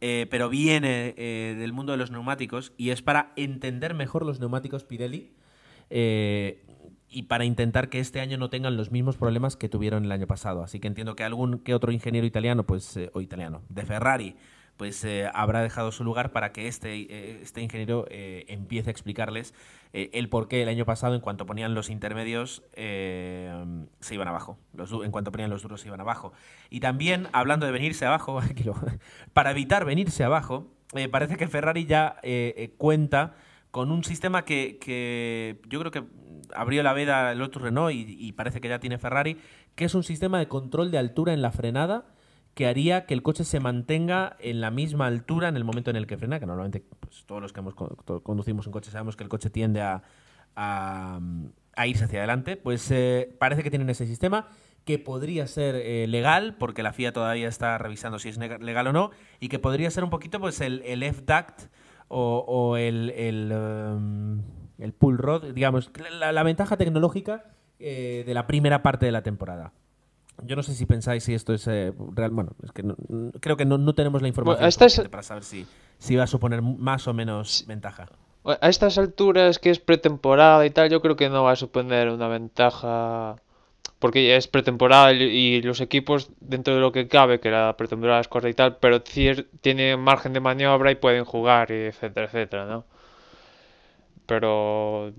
[0.00, 4.40] eh, pero viene eh, del mundo de los neumáticos y es para entender mejor los
[4.40, 5.30] neumáticos Pirelli
[5.90, 6.64] eh,
[7.10, 10.28] y para intentar que este año no tengan los mismos problemas que tuvieron el año
[10.28, 10.62] pasado.
[10.62, 14.36] Así que entiendo que algún que otro ingeniero italiano, pues, eh, o italiano, de Ferrari,
[14.76, 19.52] pues eh, habrá dejado su lugar para que este, eh, este ingeniero empiece a explicarles
[19.92, 24.56] el por qué el año pasado, en cuanto ponían los intermedios, se iban abajo.
[24.72, 26.32] Los, en cuanto ponían los duros, se iban abajo.
[26.70, 28.40] Y también, hablando de venirse abajo,
[29.34, 30.68] para evitar venirse abajo,
[31.10, 32.16] parece que Ferrari ya
[32.78, 33.34] cuenta
[33.70, 36.04] con un sistema que, que yo creo que
[36.54, 39.38] abrió la veda el otro Renault y, parece que ya tiene Ferrari,
[39.74, 42.06] que es un sistema de control de altura en la frenada
[42.54, 45.96] que haría que el coche se mantenga en la misma altura en el momento en
[45.96, 47.74] el que frena, que normalmente pues, todos los que hemos
[48.22, 50.02] conducimos un coche sabemos que el coche tiende a,
[51.86, 54.48] irse hacia adelante, pues eh, parece que tienen ese sistema
[54.84, 58.92] que podría ser eh, legal, porque la FIA todavía está revisando si es legal o
[58.92, 61.70] no, y que podría ser un poquito pues el, F-Duct
[62.08, 64.42] o, el, um,
[64.80, 67.44] el pull rod, digamos, la, la ventaja tecnológica
[67.78, 69.72] eh, de la primera parte de la temporada.
[70.42, 72.30] Yo no sé si pensáis si esto es eh, real.
[72.30, 72.96] Bueno, es que no-
[73.40, 75.66] creo que no, no tenemos la información Bueno, esta es- suficiente para saber si,
[75.98, 78.06] si va a suponer más o menos ventaja.
[78.44, 82.08] A estas alturas que es pretemporada y tal, yo creo que no va a suponer
[82.08, 83.36] una ventaja.
[83.98, 88.20] Porque ya es pretemporada y los equipos, dentro de lo que cabe, que la pretemporada
[88.20, 92.64] es corta y tal, pero tienen margen de maniobra y pueden jugar, y etcétera, etcétera,
[92.64, 92.84] ¿no?
[94.30, 95.12] Pero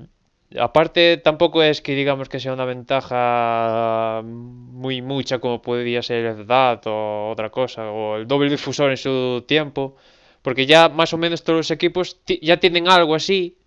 [0.58, 6.48] aparte tampoco es que digamos que sea una ventaja muy mucha como podría ser el
[6.48, 9.98] DAT o otra cosa, o el doble difusor en su tiempo,
[10.42, 13.58] porque ya más o menos todos los equipos ya tienen algo así,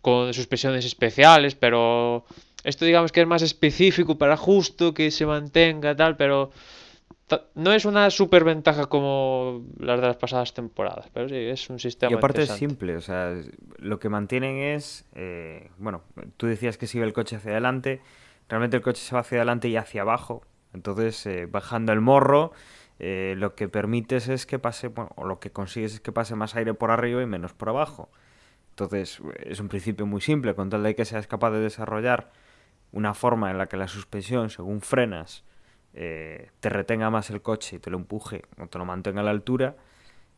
[0.00, 2.24] con suspensiones especiales, pero
[2.64, 6.52] esto digamos que es más específico para justo que se mantenga tal, pero
[7.54, 11.78] no es una super ventaja como las de las pasadas temporadas, pero sí, es un
[11.78, 13.34] sistema Y aparte es simple, o sea,
[13.78, 16.02] lo que mantienen es, eh, bueno,
[16.36, 18.00] tú decías que iba el coche hacia adelante,
[18.48, 22.52] realmente el coche se va hacia adelante y hacia abajo, entonces eh, bajando el morro,
[22.98, 26.34] eh, lo que permites es que pase, bueno, o lo que consigues es que pase
[26.34, 28.10] más aire por arriba y menos por abajo.
[28.70, 32.30] Entonces es un principio muy simple, con tal de que seas capaz de desarrollar
[32.92, 35.44] una forma en la que la suspensión, según frenas,
[35.92, 39.24] eh, te retenga más el coche y te lo empuje o te lo mantenga a
[39.24, 39.76] la altura,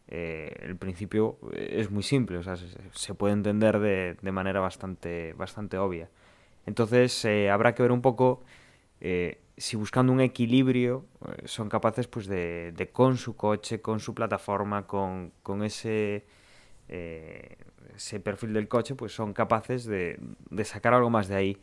[0.08, 5.78] eh, el principio es muy simple, o sea, se, puede entender de, manera bastante, bastante
[5.78, 6.08] obvia.
[6.66, 8.42] Entonces eh, habrá que ver un poco
[9.56, 11.04] si buscando un equilibrio
[11.44, 16.24] son capaces pues de, de con su coche, con su plataforma, con, con ese,
[16.88, 20.18] ese perfil del coche, pues son capaces de
[20.64, 21.60] sacar algo más de ahí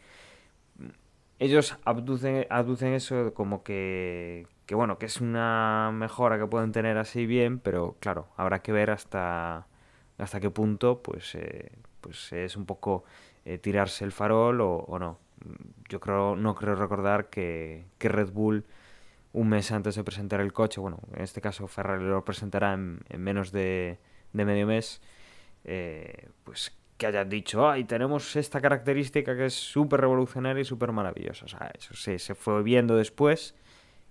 [1.40, 7.26] ellos abducen, eso como que, que, bueno, que es una mejora que pueden tener así
[7.26, 9.68] bien, pero claro, habrá que ver hasta,
[10.18, 11.72] hasta qué punto pues, eh,
[12.02, 13.06] pues es un poco
[13.46, 15.18] eh, tirarse el farol o, o no.
[15.88, 18.66] Yo creo, no creo recordar que, que Red Bull
[19.32, 23.02] un mes antes de presentar el coche, bueno, en este caso Ferrari lo presentará en,
[23.10, 24.00] en menos de,
[24.34, 25.02] de medio mes,
[25.64, 30.91] eh, pues que hayan dicho, ay, tenemos esta característica que es súper revolucionaria y súper
[30.91, 31.45] maravillosa.
[31.45, 33.56] O sea, eso se, se fue viendo después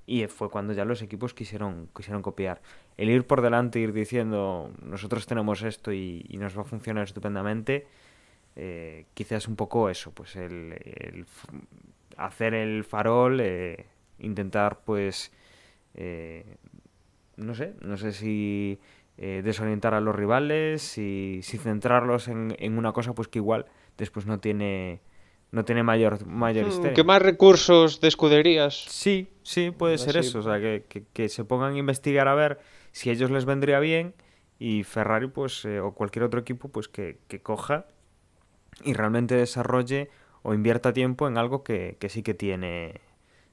[0.06, 2.62] y fue cuando ya los equipos quisieron, quisieron copiar.
[2.96, 7.86] El ir por delante, ir diciendo, nosotros tenemos esto y, nos va a funcionar estupendamente,
[8.56, 11.26] eh, quizás un poco eso, pues el, el
[12.16, 13.84] hacer el farol, eh,
[14.18, 15.30] intentar pues,
[15.94, 16.56] eh,
[17.36, 18.80] no sé, no sé si
[19.18, 23.66] eh, desorientar a los rivales y si centrarlos en, en, una cosa pues que igual
[23.98, 25.00] después no tiene
[25.52, 26.94] no tiene mayor mayor Hmm, historia.
[26.94, 28.74] ¿Qué más recursos de escuderías?
[28.84, 30.16] Sí, sí, puede ser Así.
[30.16, 32.58] eso, o sea, que, que, que se pongan a investigar a ver
[32.92, 34.14] si a ellos les vendría bien
[34.58, 37.86] y Ferrari pues eh, o cualquier otro equipo pues que, que coja
[38.84, 40.10] y realmente desarrolle
[40.42, 43.00] o invierta tiempo en algo que, que sí que tiene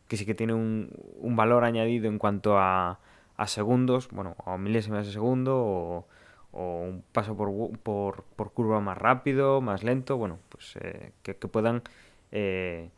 [0.08, 3.00] que sí que tiene un, un valor añadido en cuanto a,
[3.38, 6.08] a segundos, bueno, a milésimas de segundo o,
[6.52, 11.36] o un paso por, por, por curva más rápido, más lento, bueno, pues eh, que,
[11.36, 11.84] que puedan
[12.32, 12.90] eh,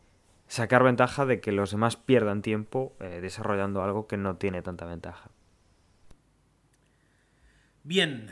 [0.46, 4.86] sacar ventaja de que los demás pierdan tiempo eh, desarrollando algo que no tiene tanta
[4.86, 5.30] ventaja.
[7.84, 8.28] Bien,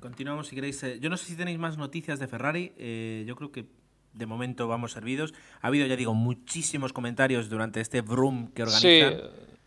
[0.00, 0.82] continuamos si queréis.
[0.82, 2.72] eh, Yo no sé si tenéis más noticias de Ferrari.
[2.76, 3.66] eh, yo creo que
[4.14, 5.34] de momento vamos servidos.
[5.60, 9.02] Ha habido, ya digo, muchísimos comentarios durante este Vroom que Sí.
[9.02, 9.14] organizan.
[9.20, 9.57] Sí,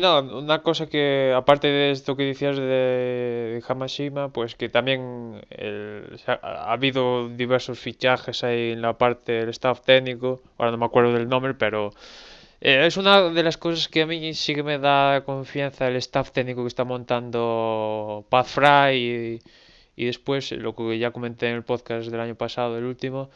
[0.00, 6.20] no, una cosa que, aparte de esto que decías de Hamashima, pues que también el-
[6.26, 10.84] ha, ha habido diversos fichajes ahí en la parte del staff técnico, ahora no me
[10.86, 11.92] acuerdo del nombre, pero
[12.60, 15.96] eh, es una de las cosas que a mí sí que me da confianza el
[15.96, 19.40] staff técnico que está montando Pat Fry
[19.96, 23.30] y después lo que ya comenté en el podcast del año pasado, el último,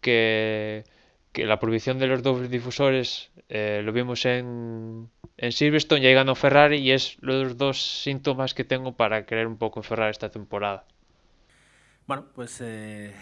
[0.00, 0.84] que,
[1.32, 5.08] que la prohibición de los dobles difusores eh, lo vimos en,
[5.38, 9.56] en Silverstone, ya ganó Ferrari y es los dos síntomas que tengo para creer un
[9.56, 10.84] poco en Ferrari esta temporada.
[12.06, 13.14] Bueno, pues eh,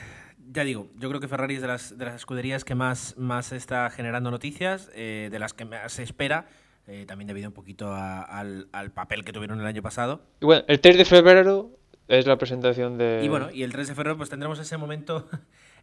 [0.52, 3.52] ya digo, yo creo que Ferrari es de las, de las escuderías que más, más
[3.52, 6.46] está generando noticias, eh, de las que más se espera,
[6.86, 10.22] eh, también debido un poquito a- al, al papel que tuvieron el año pasado.
[10.40, 11.70] Y bueno, el 3 de febrero
[12.08, 13.20] es la presentación de...
[13.22, 15.28] Y bueno, y el 3 de febrero pues tendremos ese momento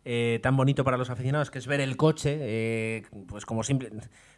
[0.06, 3.92] eh, tan bonito para los aficionados que es ver el coche, eh, pues como simple...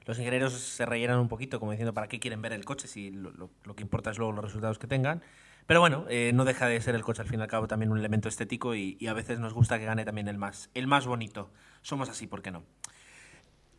[0.06, 3.12] Los ingenieros se rellenan un poquito como diciendo para qué quieren ver el coche si
[3.12, 5.22] lo, lo- lo que importa es luego los resultados que tengan.
[5.68, 7.92] Pero bueno, eh, no deja de ser el coche al fin y al cabo también
[7.92, 10.88] un elemento estético y, y a veces nos gusta que gane también el más, el
[10.88, 11.52] más bonito.
[11.84, 12.64] Somos así, ¿por qué no?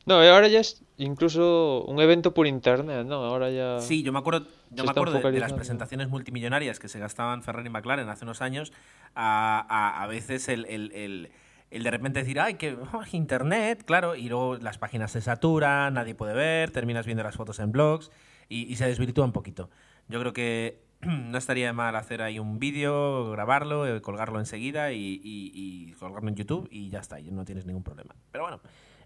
[0.06, 3.16] No, ahora ya es incluso un evento por internet, ¿no?
[3.24, 3.80] Ahora ya...
[3.80, 7.42] Sí, yo me acuerdo, yo me acuerdo de, de las presentaciones multimillonarias que se gastaban
[7.42, 8.72] Ferrari y McLaren hace unos años,
[9.14, 11.30] a, a, a veces el, el, el,
[11.70, 15.94] el de repente decir, ay, que oh, internet, claro, y luego las páginas se saturan,
[15.94, 18.10] nadie puede ver, terminas viendo las fotos en blogs
[18.48, 19.70] y, se desvirtúa un poquito.
[20.08, 25.94] Yo creo que no estaría mal hacer ahí un vídeo, grabarlo, eh, colgarlo enseguida y,
[25.98, 28.16] colgarlo en YouTube y ya está, y no tienes ningún problema.
[28.32, 28.60] Pero bueno,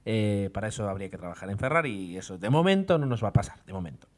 [0.07, 3.29] eh, para eso habría que trabajar en Ferrari y eso de momento no nos va
[3.29, 4.09] a pasar, de momento.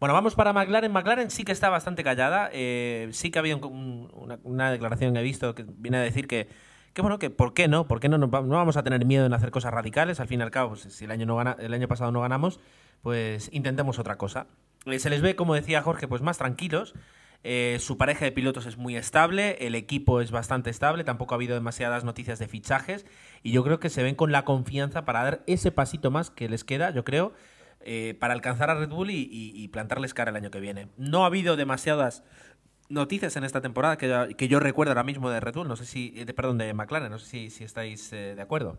[0.00, 0.92] Bueno, vamos para McLaren.
[0.92, 2.50] McLaren sí que está bastante callada.
[2.52, 6.48] eh, sí que ha una declaración que he visto que viene a decir que,
[6.92, 9.50] que bueno, que por qué no, por qué no, vamos a tener miedo en hacer
[9.50, 10.20] cosas radicales.
[10.20, 12.60] Al fin y al cabo, si el año, no gana, el año pasado no ganamos,
[13.02, 14.46] pues intentemos otra cosa.
[14.86, 16.94] Eh, se les ve, como decía Jorge, pues más tranquilos.
[17.44, 21.36] Eh, su pareja de pilotos es muy estable, el equipo es bastante estable, tampoco ha
[21.36, 23.06] habido demasiadas noticias de fichajes
[23.44, 26.48] y yo creo que se ven con la confianza para dar ese pasito más que
[26.48, 27.32] les queda, yo creo,
[27.80, 30.88] eh, para alcanzar a Red Bull y plantarles cara el año que viene.
[30.96, 32.24] No ha habido demasiadas
[32.88, 35.86] noticias en esta temporada que, yo- que yo recuerdo ahora mismo de Red no sé
[35.86, 38.78] si, eh, perdón, de McLaren, no sé si, si estáis eh, de acuerdo.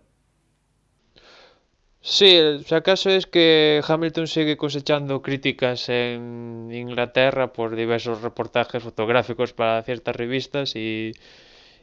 [2.01, 8.81] Sí, el- si acaso es que Hamilton sigue cosechando críticas en Inglaterra por diversos reportajes
[8.83, 11.11] fotográficos para ciertas revistas y,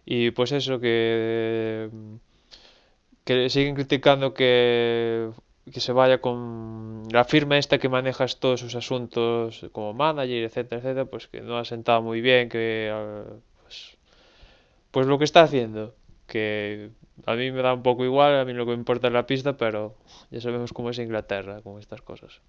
[0.07, 1.91] y pues eso que,
[3.25, 5.31] que siguen criticando que,
[5.73, 10.81] que se vaya con la firma esta que manejas todos sus asuntos como manager, etcétera,
[10.81, 13.25] etcétera, pues que no ha sentado muy bien, que ah,
[13.63, 13.97] pues,
[14.93, 15.95] pues lo que está haciendo,
[16.27, 16.91] que
[17.25, 19.27] a mí me da un poco igual, a mí lo que me importa es la
[19.27, 19.97] pista, pero
[20.31, 22.41] ya sabemos cómo es Inglaterra con estas cosas.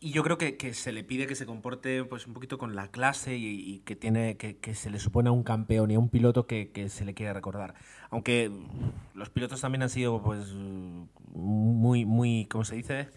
[0.00, 2.76] Y yo creo que, que se le pide que se comporte pues un poquito con
[2.76, 5.98] la clase y, que tiene que, que se le supone a un campeón y a
[5.98, 7.74] un piloto que, que se le quiere recordar.
[8.10, 8.50] Aunque
[9.14, 10.54] los pilotos también han sido pues
[11.34, 13.08] muy, muy, ¿cómo se dice?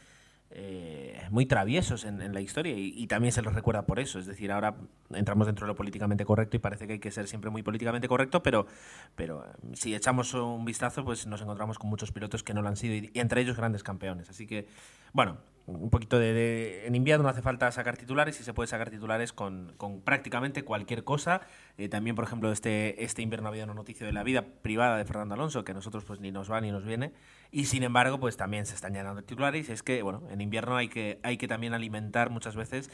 [0.53, 4.19] Eh, muy traviesos en, la historia y, también se los recuerda por eso.
[4.19, 4.75] Es decir, ahora
[5.13, 8.07] entramos dentro de lo políticamente correcto y parece que hay que ser siempre muy políticamente
[8.07, 8.67] correcto, pero,
[9.15, 12.67] pero eh, si echamos un vistazo, pues nos encontramos con muchos pilotos que no lo
[12.67, 14.29] han sido y, entre ellos grandes campeones.
[14.29, 14.67] Así que,
[15.13, 15.37] bueno,
[15.67, 19.31] un poquito de, En invierno no hace falta sacar titulares y se puede sacar titulares
[19.31, 21.41] con, con prácticamente cualquier cosa.
[21.77, 24.97] Eh, también, por ejemplo, este, este invierno ha habido una noticia de la vida privada
[24.97, 27.13] de Fernando Alonso que a nosotros pues ni nos va ni nos viene.
[27.51, 29.69] Y sin embargo, pues también se están llenando titulares.
[29.69, 32.89] Y es que, bueno, en invierno hay que, hay que también alimentar muchas veces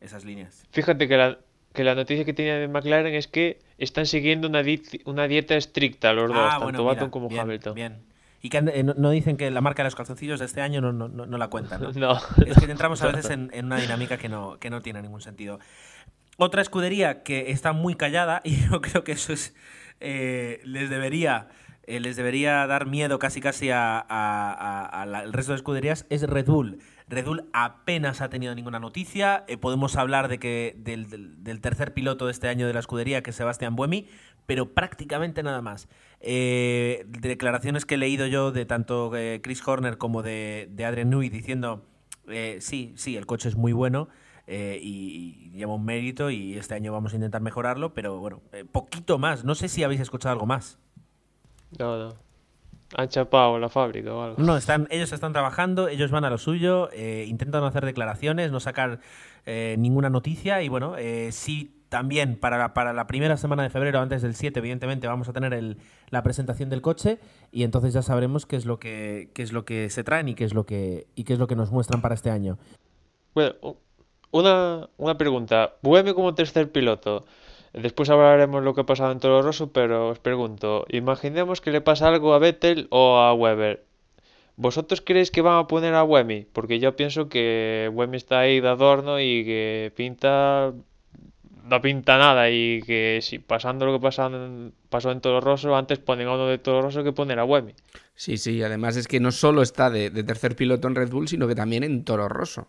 [0.00, 0.66] esas líneas.
[0.70, 1.38] Fíjate que la,
[1.72, 4.62] que la noticia que tenía de McLaren es que están siguiendo una,
[5.06, 7.74] una dieta estricta los dos, ah, tanto bueno, como Hamilton.
[7.74, 8.12] Bien.
[8.42, 10.92] Y que eh, no, dicen que la marca de los calzoncillos de este año no,
[10.92, 11.80] no, no, la cuentan.
[11.80, 11.92] ¿no?
[11.94, 12.18] no.
[12.44, 15.22] Es que entramos a veces en, en, una dinámica que no, que no tiene ningún
[15.22, 15.60] sentido.
[16.36, 19.54] Otra escudería que está muy callada, y yo creo que eso es.
[20.04, 21.46] Eh, les debería
[21.84, 26.78] eh, les debería dar miedo casi casi al resto de escuderías es Red Bull.
[27.08, 29.44] Red Bull apenas ha tenido ninguna noticia.
[29.48, 33.30] Eh, podemos hablar de que del, tercer piloto de este año de la escudería, que
[33.30, 34.06] es Sebastián Buemi,
[34.46, 35.88] pero prácticamente nada más.
[36.20, 39.10] Eh, declaraciones que he leído yo de tanto
[39.42, 41.84] Chris Horner como de, de Adrian Newey diciendo,
[42.60, 44.08] sí, sí, el coche es muy bueno.
[44.46, 49.44] y, lleva un mérito y este año vamos a intentar mejorarlo, pero bueno, poquito más.
[49.44, 50.78] No sé si habéis escuchado algo más.
[51.78, 52.14] No, no.
[52.94, 54.42] Han chapado la fábrica o algo.
[54.42, 58.52] No, están, ellos están trabajando, ellos van a lo suyo, eh, intentan no hacer declaraciones,
[58.52, 59.00] no sacar
[59.46, 63.70] eh, ninguna noticia y bueno, eh, sí también para la, para la primera semana de
[63.70, 65.76] febrero, antes del 7, evidentemente, vamos a tener el,
[66.08, 67.18] la presentación del coche
[67.50, 70.34] y entonces ya sabremos qué es lo que, qué es lo que se traen y
[70.34, 72.58] qué es lo que, y qué es lo que nos muestran para este año.
[73.34, 73.54] Bueno,
[74.30, 75.74] una, una pregunta.
[75.82, 77.26] Bueme como tercer piloto.
[77.72, 81.80] Después hablaremos lo que ha pasado en Toro Rosso, pero os pregunto, imaginemos que le
[81.80, 83.84] pasa algo a Vettel o a Weber.
[84.56, 86.46] ¿Vosotros creéis que van a poner a Wemi?
[86.52, 90.72] Porque yo pienso que Wemi está ahí de adorno y que pinta
[91.64, 96.28] no pinta nada y que si pasando lo que pasó en, Toro Rosso, antes ponen
[96.28, 97.74] a uno de Toro Rosso que poner a Wemi.
[98.14, 101.28] Sí, sí, además es que no solo está de, de, tercer piloto en Red Bull,
[101.28, 102.68] sino que también en Toro Rosso.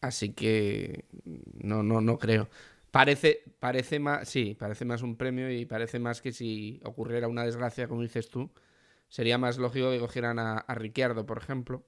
[0.00, 1.04] Así que
[1.62, 2.48] no, no, no creo.
[2.90, 7.44] Parece, parece más, sí, parece más un premio y parece más que si ocurriera una
[7.44, 8.50] desgracia, como dices tú,
[9.08, 11.84] sería más lógico que cogieran a, a Ricciardo, por ejemplo,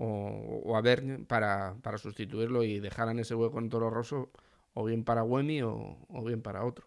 [0.00, 4.30] o, a Bernie para, para, sustituirlo y dejaran ese hueco en Toro Rosso
[4.72, 6.86] o bien para Wemi o, bien para otro.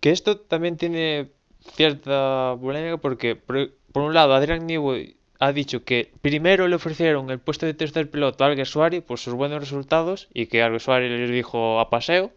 [0.00, 3.56] Que esto también tiene cierta polémica porque, por,
[3.94, 8.44] un lado, Adrian Newey ha dicho que primero le ofrecieron el puesto de tercer piloto
[8.44, 12.32] a Alguersuari por sus buenos resultados y que Alguersuari les dijo a paseo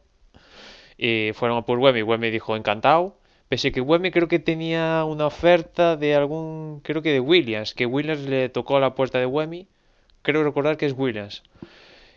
[0.98, 2.04] y fueron a por Wemi.
[2.04, 3.18] Wemi dijo encantado.
[3.50, 7.86] Pese que Wemi creo que tenía una oferta de algún, creo que de Williams, que
[7.86, 9.68] Williams le tocó la puerta de Wemi.
[10.22, 11.44] Creo recordar que es Williams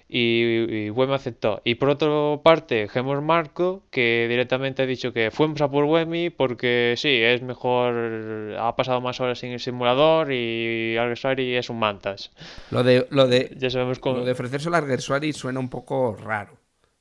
[0.09, 1.63] y, y aceptó.
[1.65, 2.09] Y por otra
[2.43, 7.43] parte, Gemor Marco, que directamente ha dicho que fuimos a por Wemi porque sí, es
[7.43, 12.31] mejor, ha pasado más horas en el simulador y Alguersuari es un mantas.
[12.71, 14.21] Lo de, lo de, ya sabemos cómo...
[14.21, 16.59] de ofrecerse al Alguersuari suena un poco raro.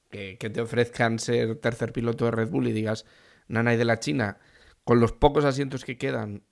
[0.09, 3.03] Que, que, te ofrezcan ser tercer piloto de Red Bull y digas,
[3.47, 4.37] Nanay de la China,
[4.83, 6.43] con los pocos asientos que quedan,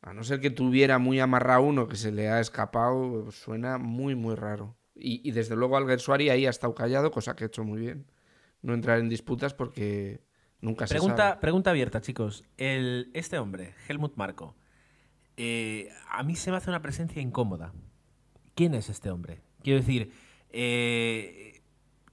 [0.00, 4.16] a no ser que tuviera muy amarrado uno que se le ha escapado, suena muy,
[4.16, 4.74] muy raro.
[5.04, 8.06] Y, desde luego Alguersuari ahí ha estado callado, cosa que ha hecho muy bien.
[8.62, 10.20] No entrar en disputas porque
[10.60, 11.40] nunca se sabe.
[11.40, 12.44] Pregunta abierta, chicos.
[12.56, 14.54] El, este hombre, Helmut Marco,
[15.36, 17.72] eh, a mí se me hace una presencia incómoda.
[18.54, 19.40] ¿Quién es este hombre?
[19.62, 20.12] Quiero decir,
[20.50, 21.62] eh,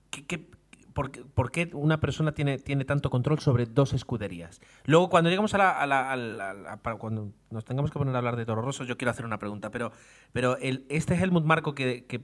[0.10, 0.50] ¿qué,
[0.94, 4.62] por, qué una persona tiene, tiene tanto control sobre dos escuderías.
[4.86, 6.80] Luego, cuando lleguemos a la.
[7.00, 9.72] cuando nos tengamos que poner a hablar de Toro Rosso, yo quiero hacer una pregunta.
[9.72, 9.92] Pero,
[10.32, 12.22] pero el, este Helmut Marco, que, que,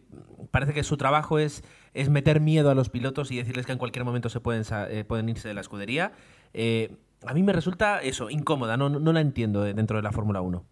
[0.52, 1.64] parece que su trabajo es,
[1.94, 5.04] es meter miedo a los pilotos y decirles que en cualquier momento se pueden, eh,
[5.06, 6.14] pueden irse de la escudería,
[6.54, 6.96] eh,
[7.26, 8.78] a mí me resulta eso, incómoda.
[8.78, 10.66] No, no, la entiendo dentro de la Fórmula 1.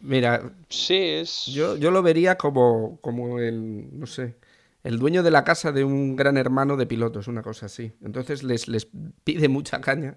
[0.00, 1.46] Mira, sí, es.
[1.46, 3.98] Yo, yo lo vería como, como el.
[3.98, 4.36] No sé
[4.86, 7.92] el dueño de la casa de un gran hermano de pilotos, una cosa así.
[8.04, 8.88] Entonces les, les
[9.24, 10.16] pide mucha caña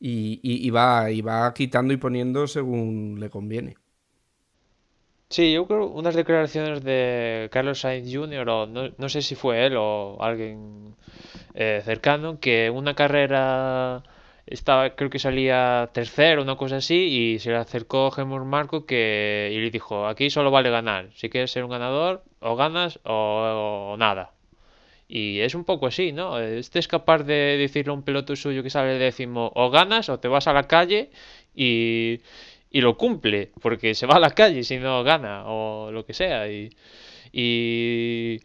[0.00, 3.76] y, va, y va quitando y poniendo según le conviene.
[5.28, 9.76] Sí, yo creo unas declaraciones de Carlos Sainz Jr., o no, sé si fue él
[9.76, 10.96] o alguien
[11.54, 14.02] eh, cercano, que una carrera
[14.50, 19.50] estaba, creo que salía tercero, una cosa así, y se le acercó Gemur Marco que,
[19.52, 23.96] y le dijo, aquí solo vale ganar, si quieres ser un ganador, o ganas o,
[23.98, 24.32] nada.
[25.08, 26.38] Y es un poco así, ¿no?
[26.38, 30.18] Este es capaz de decirle a un piloto suyo que sale décimo, o ganas o
[30.20, 31.10] te vas a la calle
[31.54, 32.20] y,
[32.70, 36.14] y lo cumple, porque se va a la calle si no gana o lo que
[36.14, 36.48] sea.
[36.48, 36.70] Y,
[37.32, 38.40] y,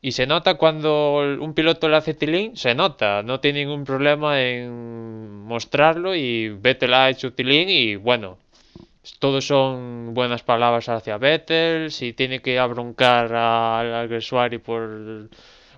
[0.00, 4.40] y se nota cuando un piloto le hace tilín, se nota, no tiene ningún problema
[4.42, 8.38] en mostrarlo y Vettel ha hecho tilín y bueno,
[9.18, 15.28] todos son buenas palabras hacia Vettel, si tiene que abroncar al Alguersuari por...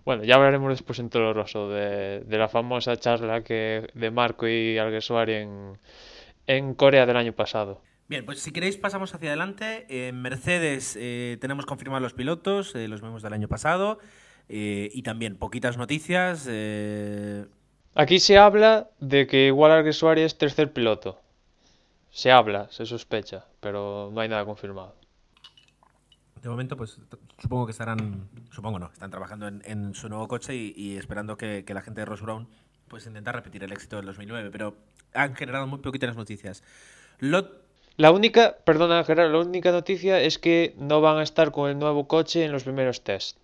[0.04, 4.48] Bueno, ya hablaremos después en todo roso de, de la famosa charla que de Marco
[4.48, 5.78] y Alguersuari en,
[6.46, 7.80] en Corea del año pasado.
[8.10, 9.86] Bien, pues si queréis pasamos hacia adelante.
[9.88, 14.00] En Mercedes eh, tenemos confirmados los pilotos, eh, los vemos del año pasado,
[14.48, 16.48] eh, y también poquitas noticias.
[17.94, 21.20] Aquí se habla de que igual Alguersuari es tercer piloto.
[22.10, 24.96] Se habla, se sospecha, pero no hay nada confirmado.
[26.42, 26.98] De momento, pues
[27.38, 31.36] supongo que estarán, supongo no, están trabajando en, en su nuevo coche y, y esperando
[31.36, 32.48] que, que la gente de Ross Brown
[32.88, 34.76] pues intentar repetir el éxito del 2009, pero
[35.14, 36.64] han generado muy poquitas noticias.
[37.20, 41.68] Lot La única, perdona Gerardo, la única noticia es que no van a estar con
[41.68, 43.38] el nuevo coche en los primeros test.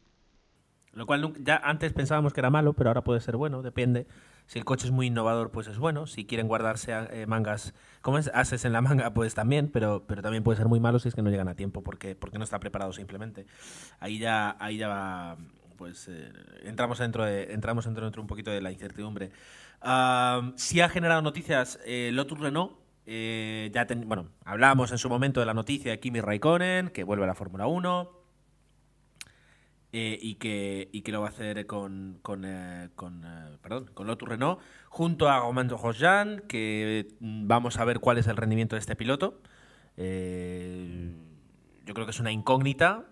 [0.93, 4.07] Lo cual ya antes pensábamos que era malo, pero ahora puede ser bueno, depende.
[4.47, 6.07] Si el coche es muy innovador, pues es bueno.
[6.07, 8.31] Si quieren guardarse eh, mangas, como es?
[8.33, 11.15] Ases en la manga, pues también, pero, pero también puede ser muy malo si es
[11.15, 13.45] que no llegan a tiempo, porque, porque no está preparado simplemente.
[14.01, 15.37] Ahí ya, ahí ya va,
[15.77, 16.33] pues eh,
[16.63, 19.33] entramos dentro de, entramos dentro, dentro un poquito de la incertidumbre.
[19.83, 22.86] Ah, sí ha generado noticias eh, Lotus Renault.
[23.07, 27.05] Eh, ya ten- bueno, hablábamos en su momento de la noticia de Kimi Raikkonen, que
[27.05, 28.11] vuelve a la Fórmula 1
[29.93, 33.91] eh, y, que, y que lo va a hacer con, con, eh, con, eh, perdón,
[33.95, 38.37] con Lotus Renault, junto a Romain Grosjean, que mm, vamos a ver cuál es el
[38.37, 39.41] rendimiento de este piloto.
[39.97, 43.07] Yo creo que es una incógnita,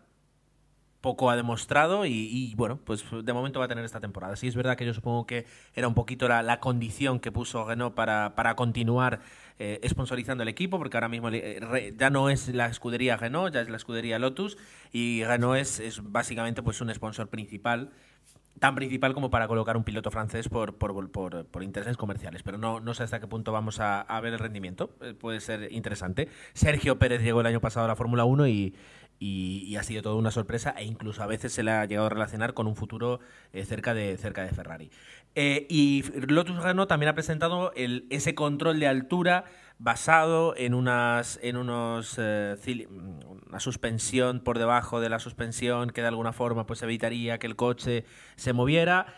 [1.05, 4.37] poco ha demostrado y, bueno, pues de momento va a tener esta temporada.
[4.37, 5.45] Sí es verdad que yo supongo que
[5.75, 9.21] era un poquito la, condición que puso Renault para, para continuar
[9.59, 13.61] eh, sponsorizando el equipo, porque ahora mismo eh, ya no es la escudería Renault, ya
[13.61, 14.57] es la escudería Lotus
[14.93, 17.91] y Renault es, es básicamente pues un sponsor principal
[18.59, 22.43] tan principal como para colocar un piloto francés por, por, por, intereses comerciales.
[22.43, 24.97] Pero no, no sé hasta qué punto vamos a, a ver el rendimiento.
[25.03, 26.29] Eh, puede ser interesante.
[26.53, 28.75] Sergio Pérez llegó el año pasado a la Fórmula 1 y,
[29.19, 32.11] y, ha sido toda una sorpresa e incluso a veces se le ha llegado a
[32.11, 33.21] relacionar con un futuro
[33.53, 34.91] eh, cerca, de, cerca de Ferrari.
[35.35, 39.45] Eh, y Lotus Renault también ha presentado ese control de altura
[39.79, 46.01] basado en unas en unos eh, cili- una suspensión por debajo de la suspensión que
[46.01, 48.05] de alguna forma pues evitaría que el coche
[48.37, 49.13] se moviera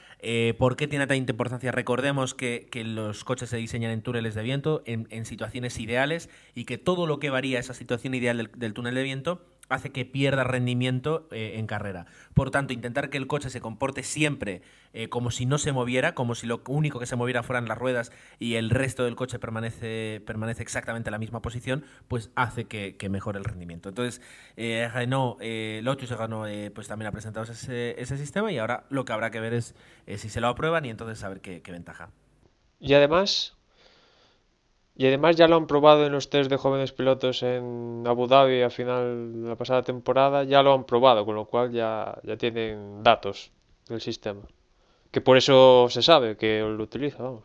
[0.59, 1.71] ¿por qué tiene tanta importancia?
[1.73, 6.79] recordemos que, los coches se diseñan en túneles de viento en, situaciones ideales y que
[6.79, 11.29] todo lo que varía esa situación ideal del túnel de viento hace que pierda rendimiento
[11.31, 12.07] eh, en carrera.
[12.35, 14.63] Por tanto, intentar que el coche se comporte siempre
[14.93, 17.77] eh, como si no se moviera, como si lo único que se moviera fueran las
[17.77, 22.65] ruedas y el resto del coche permanece, permanece exactamente en la misma posición, pues hace
[22.65, 23.89] que, mejore el rendimiento.
[23.89, 24.21] Entonces,
[24.57, 25.41] eh, Renault,
[25.83, 29.41] Lotus Renault pues también ha presentado ese, ese sistema y ahora lo que habrá que
[29.41, 29.75] ver es
[30.07, 32.11] eh, si se lo aprueban y entonces saber qué ventaja.
[32.79, 33.56] Y además,
[34.99, 38.63] y además ya lo han probado en los test de jóvenes pilotos en Abu Dhabi
[38.63, 42.37] a final de la pasada temporada, ya lo han probado, con lo cual ya, ya
[42.37, 43.53] tienen datos
[43.89, 44.41] del sistema.
[45.11, 47.45] Que por eso se sabe que lo utiliza, vamos.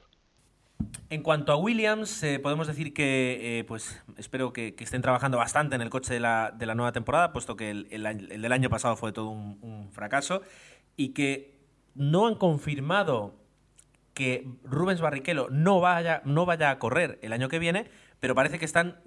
[1.10, 5.38] En cuanto a Williams, eh, podemos decir que eh, pues espero que, que estén trabajando
[5.38, 8.52] bastante en el coche de la, de la nueva temporada, puesto que el, el del
[8.52, 10.42] año pasado fue todo un fracaso,
[10.96, 11.60] y que
[11.96, 13.41] no han confirmado
[14.14, 17.90] que Rubens Barrichello no vaya, no vaya a correr el año que viene,
[18.20, 19.00] pero parece que están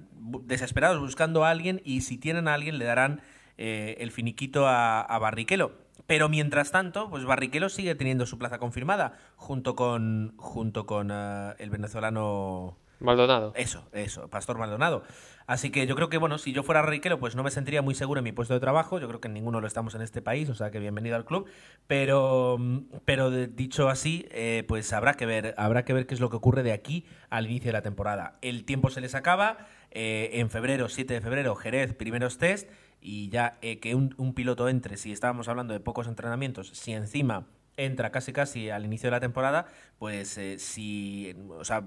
[0.43, 3.23] desesperados buscando a alguien y si tienen a alguien le darán
[3.57, 5.73] eh, el finiquito a, a Barrichello.
[6.07, 11.55] Pero mientras tanto, pues Barrichello sigue teniendo su plaza confirmada junto con, junto con eh,
[11.59, 13.53] el venezolano Maldonado.
[13.57, 15.05] eso, eso, Pastor Maldonado.
[15.47, 17.95] Así que yo creo que, bueno, si yo fuera Riquelo, pues no me sentiría muy
[17.95, 18.99] seguro en mi puesto de trabajo.
[18.99, 21.47] Yo creo que ninguno lo estamos en este país, o sea que bienvenido al club.
[21.87, 22.59] Pero,
[23.05, 26.37] pero dicho así, eh, pues habrá que ver, habrá que ver qué es lo que
[26.37, 28.39] ocurre de aquí al inicio de la temporada.
[28.41, 29.59] El tiempo se les acaba.
[29.97, 32.69] eh, en febrero, 7 de febrero, Jerez, primeros test.
[33.01, 37.47] Y ya eh, que un, piloto entre, si estábamos hablando de pocos entrenamientos, si encima
[37.77, 39.67] entra casi casi al inicio de la temporada,
[39.99, 41.85] pues si, o sea,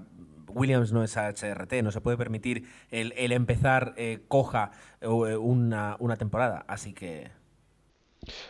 [0.48, 4.70] Williams no es HRT, no se puede permitir el, empezar eh, coja
[5.00, 7.30] eh, una, una temporada, así que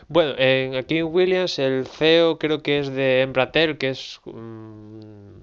[0.07, 4.99] Bueno, en, aquí en Williams el CEO creo que es de Embratel, que es mm,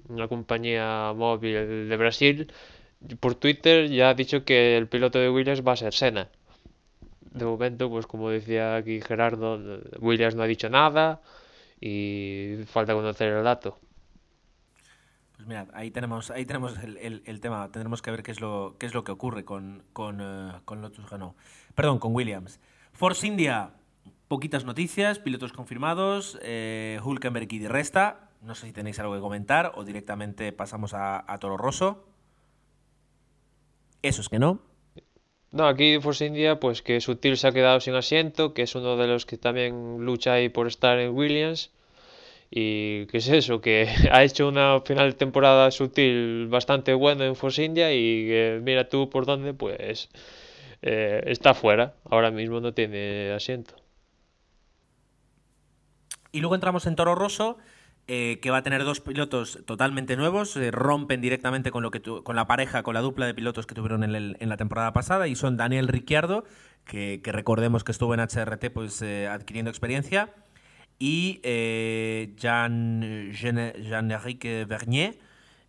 [0.08, 2.52] una compañía móvil de Brasil.
[3.20, 6.28] Por Twitter ya ha dicho que el piloto de Williams va a ser Senna.
[7.32, 9.60] De momento, pues como decía aquí Gerardo,
[10.00, 11.20] Williams no ha dicho nada
[11.80, 13.78] y falta conocer el dato.
[15.36, 17.70] Pues mirad, ahí tenemos, ahí tenemos el, tema.
[17.70, 20.80] Tendremos que ver qué es lo, qué es lo que ocurre con, con, eh, con
[20.80, 21.36] Lotus Renault.
[21.74, 22.58] Perdón, con Williams.
[22.92, 23.74] Force India,
[24.28, 28.30] poquitas noticias, pilotos confirmados, eh, Hulkenberg y de resta.
[28.40, 32.06] No sé si tenéis algo que comentar o directamente pasamos a, Toro Rosso.
[34.00, 34.60] Eso es que no.
[35.50, 38.96] No, aquí Force India, pues que Sutil se ha quedado sin asiento, que es uno
[38.96, 41.72] de los que también lucha ahí por estar en Williams.
[42.50, 47.36] Y qué es eso, que ha hecho una final de temporada sutil bastante buena en
[47.36, 50.08] Force India y mira tú por dónde, pues
[50.82, 51.94] eh, está fuera.
[52.04, 53.74] Ahora mismo no tiene asiento.
[56.32, 57.56] Y luego entramos en Toro Rosso,
[58.08, 62.36] eh, que va a tener dos pilotos totalmente nuevos, rompen directamente con, lo que con
[62.36, 65.56] la pareja, con la dupla de pilotos que tuvieron en, la temporada pasada, y son
[65.56, 66.44] Daniel Ricciardo,
[66.84, 70.32] que, recordemos que estuvo en HRT pues, eh, adquiriendo experiencia,
[70.98, 75.18] y eh, Jean, Jean, enrique Vernier,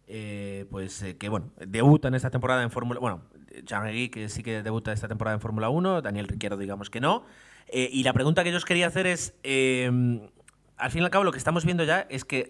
[0.07, 3.21] eh, pues eh, que bueno, debuta en esta temporada en Fórmula bueno,
[3.65, 7.23] Jean-Henrique sí que debuta esta temporada en Fórmula 1, Daniel Ricciardo digamos que no.
[7.71, 11.31] y la pregunta que yo os quería hacer es, al fin y al cabo lo
[11.31, 12.49] que estamos viendo ya es que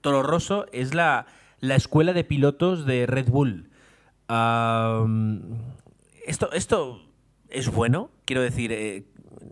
[0.00, 1.26] Toro Rosso es la,
[1.60, 3.70] la escuela de pilotos de Red Bull.
[6.26, 7.02] esto, esto
[7.50, 8.72] es bueno, quiero decir,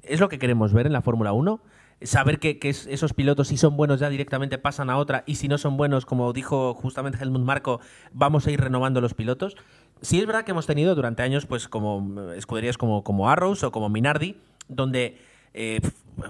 [0.02, 1.60] es lo que queremos ver en la Fórmula 1
[2.04, 5.58] saber que, esos pilotos, si son buenos, ya directamente pasan a otra, y si no
[5.58, 7.80] son buenos, como dijo justamente Helmut Marco,
[8.12, 9.56] vamos a ir renovando los pilotos.
[10.00, 13.72] Sí es verdad que hemos tenido durante años, pues, como escuderías como, como Arrows o
[13.72, 14.36] como Minardi,
[14.68, 15.18] donde
[15.54, 15.80] eh,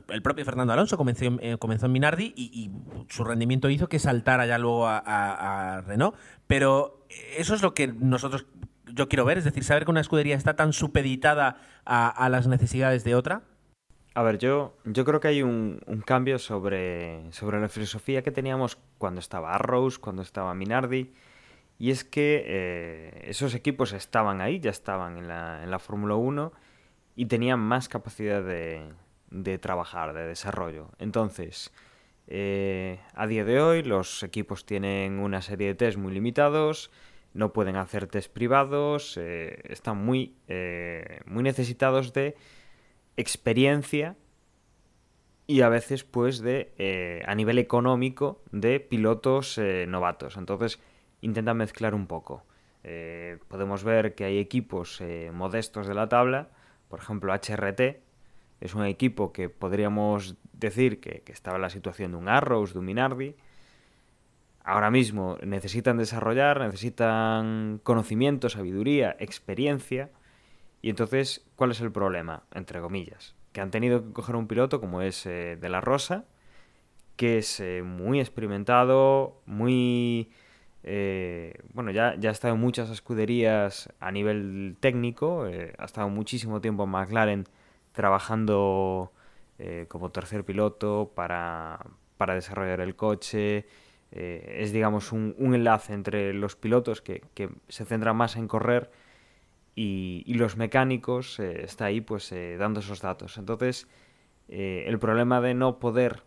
[0.09, 2.71] el propio Fernando Alonso comenzó, eh, comenzó en Minardi y,
[3.09, 6.17] su rendimiento hizo que saltara ya luego a, Renault.
[6.47, 7.05] Pero
[7.37, 8.47] eso es lo que nosotros
[8.87, 13.03] yo quiero ver, es decir, saber que una escudería está tan supeditada a las necesidades
[13.03, 13.43] de otra.
[14.17, 18.79] A ver, yo, yo creo que hay un, cambio sobre, sobre la filosofía que teníamos
[18.97, 21.13] cuando estaba Arrows, cuando estaba Minardi,
[21.81, 26.15] y es que eh, esos equipos estaban ahí, ya estaban en la, en la Fórmula
[26.15, 26.53] 1
[27.17, 28.85] y tenían más capacidad de,
[29.31, 30.91] de trabajar, de desarrollo.
[31.01, 31.73] Entonces,
[32.29, 36.93] eh, a día de hoy los equipos tienen una serie de test muy limitados,
[37.33, 40.37] no pueden hacer test privados, eh, están muy,
[41.27, 42.37] muy necesitados de
[43.17, 44.17] experiencia
[45.47, 50.37] y a veces pues de eh, a nivel económico de pilotos eh, novatos.
[50.37, 50.81] Entonces
[51.21, 52.45] intentan mezclar un poco.
[52.83, 55.03] Eh, podemos ver que hay equipos
[55.33, 56.49] modestos de la tabla.
[56.89, 57.81] Por ejemplo HRT
[58.61, 62.73] es un equipo que podríamos decir que, que estaba en la situación de un Arrows
[62.73, 63.37] de un Minardi.
[64.63, 70.11] Ahora mismo necesitan desarrollar necesitan conocimiento sabiduría experiencia
[70.85, 72.43] y entonces, ¿cuál es el problema?
[72.53, 73.35] Entre comillas.
[73.53, 76.27] Que han tenido que coger un piloto como es eh, De La Rosa,
[77.17, 80.31] que es eh, muy experimentado, muy...
[80.83, 85.45] Eh, bueno, ya, ha estado en muchas escuderías a nivel técnico,
[85.79, 87.45] ha estado muchísimo tiempo en McLaren
[87.93, 89.11] trabajando
[89.89, 91.81] como tercer piloto para,
[92.19, 93.65] para desarrollar el coche.
[94.11, 98.91] es, digamos, un, enlace entre los pilotos que, que se centran más en correr
[99.77, 103.39] y, los mecánicos eh, está ahí pues eh, dando esos datos.
[103.39, 103.89] Entonces,
[104.49, 106.23] eh, el problema de no poder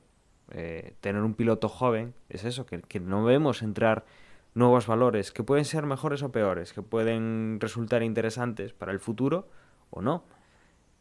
[1.01, 4.05] tener un piloto joven es eso, que, no vemos entrar
[4.53, 9.49] nuevos valores que pueden ser mejores o peores, que pueden resultar interesantes para el futuro
[9.89, 10.23] o no.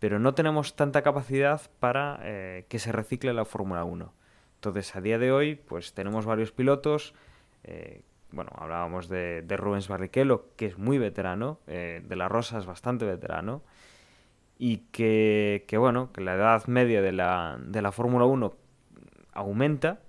[0.01, 2.19] Pero no tenemos tanta capacidad para
[2.69, 4.13] que se recicle la Fórmula 1.
[4.57, 7.15] Entonces, a día de hoy, pues tenemos varios pilotos
[8.33, 12.67] bueno, hablábamos de, de Rubens Barrichello, que es muy veterano, eh, de la Rosa es
[12.67, 13.63] bastante veterano,
[14.59, 18.55] y que, que, bueno, que la edad media de la, de la Fórmula 1
[19.33, 20.01] aumenta,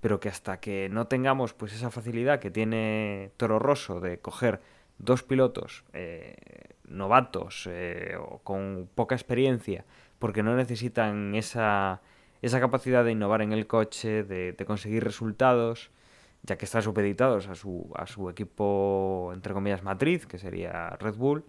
[0.00, 4.60] pero que hasta que no tengamos pues esa facilidad que tiene Toro Rosso de coger
[4.98, 6.36] dos pilotos eh,
[6.88, 9.84] novatos eh, o con poca experiencia,
[10.18, 12.00] porque no necesitan esa,
[12.42, 15.90] esa capacidad de innovar en el coche, de, de conseguir resultados,
[16.42, 21.16] ya que están supeditados a su, a su equipo, entre comillas, matriz, que sería Red
[21.16, 21.44] Bull,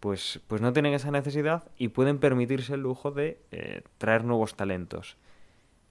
[0.00, 4.54] pues, pues no tienen esa necesidad y pueden permitirse el lujo de eh, traer nuevos
[4.56, 5.16] talentos.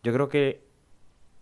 [0.04, 0.64] Yo creo que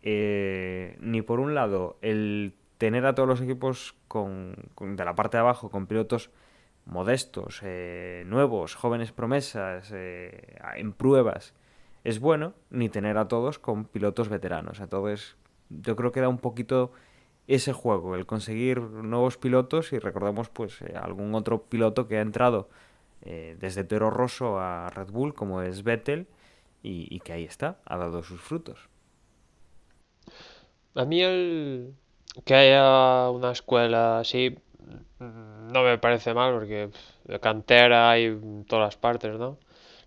[0.02, 5.38] eh, ni por un lado el tener a todos los equipos con, de la parte
[5.38, 6.32] de abajo con pilotos
[6.86, 11.54] modestos, eh, nuevos, jóvenes promesas, en pruebas,
[12.04, 14.82] es bueno, ni tener a todos con pilotos veteranos.
[14.82, 15.38] Entonces,
[15.82, 16.92] yo creo que da un poquito
[17.48, 22.22] ese juego, el conseguir nuevos pilotos y recordamos pues eh, algún otro piloto que ha
[22.22, 22.70] entrado
[23.22, 26.28] eh, desde Toro Rosso a Red Bull como es Vettel
[26.86, 28.90] y, que ahí está, ha dado sus frutos.
[30.96, 31.94] A mí el,
[32.44, 34.58] que haya una escuela así
[35.20, 36.90] mm, no me parece mal porque
[37.24, 39.58] de cantera hay en todas partes, ¿no?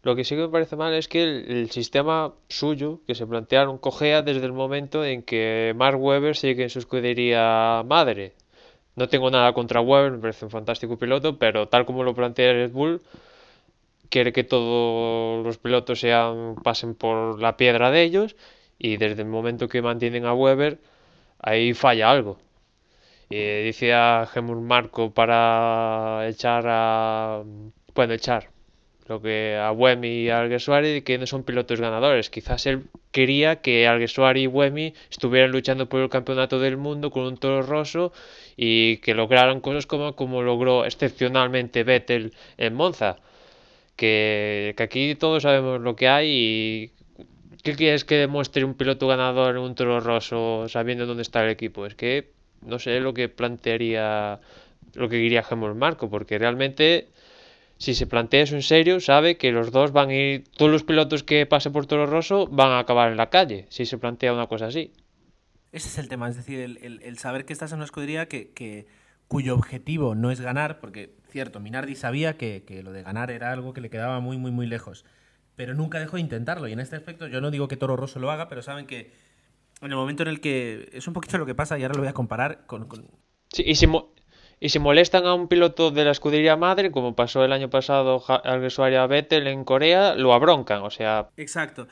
[0.07, 3.77] Lo que sí que me parece mal es que el, sistema suyo que se plantearon
[3.77, 8.35] cogea desde el momento en que Mark Webber sigue en su escudería madre.
[8.95, 12.53] No tengo nada contra Webber, me parece un fantástico piloto, pero tal como lo plantea
[12.53, 13.03] Red Bull,
[14.09, 18.37] quiere que todos los pilotos sean, pasen por la piedra de ellos
[18.79, 20.79] y desde el momento que mantienen a Webber,
[21.41, 22.39] ahí falla algo.
[23.29, 27.43] Y dice a Gemur Marco para echar a...
[27.93, 28.56] Bueno, echar
[29.09, 32.31] lo que a Wemi y a Alguersuari que no son pilotos ganadores.
[32.31, 37.25] Quizás él quería que Alguersuari y Wemi estuvieran luchando por el campeonato del mundo con
[37.25, 38.13] un toro roso
[38.57, 43.19] y que lograran cosas como, como logró excepcionalmente Vettel en Monza.
[43.97, 46.91] Que, que aquí todos sabemos lo que hay y
[47.63, 51.51] ¿qué quieres que demuestre un piloto ganador en un toro roso sabiendo dónde está el
[51.51, 51.87] equipo?
[51.87, 52.31] Es que
[52.63, 54.41] no sé lo que plantearía,
[54.95, 57.09] lo que diría Gemur Marco, porque realmente
[57.79, 60.83] si se plantea eso en serio, sabe que los dos van a ir, todos los
[60.83, 64.33] pilotos que pasen por Toro Rosso van a acabar en la calle, si se plantea
[64.33, 64.93] una cosa así.
[65.73, 68.87] Ese es el tema, es decir, el, saber que estás en una escudería que,
[69.29, 73.53] cuyo objetivo no es ganar, porque, cierto, Minardi sabía que, que, lo de ganar era
[73.53, 75.05] algo que le quedaba muy, muy, muy lejos,
[75.55, 78.21] pero nunca dejó de intentarlo, y en este aspecto yo no digo que Toro Rosso
[78.21, 79.13] lo haga, pero saben que
[79.83, 82.01] en el momento en el que es un poquito lo que pasa, y ahora lo
[82.01, 82.89] voy a comparar con...
[83.53, 83.87] Sí, y si,
[84.59, 88.25] y si molestan a un piloto de la escudería madre, como pasó el año pasado
[88.29, 91.29] al usuario Vettel en Corea, lo abroncan, o sea...
[91.37, 91.87] Exacto.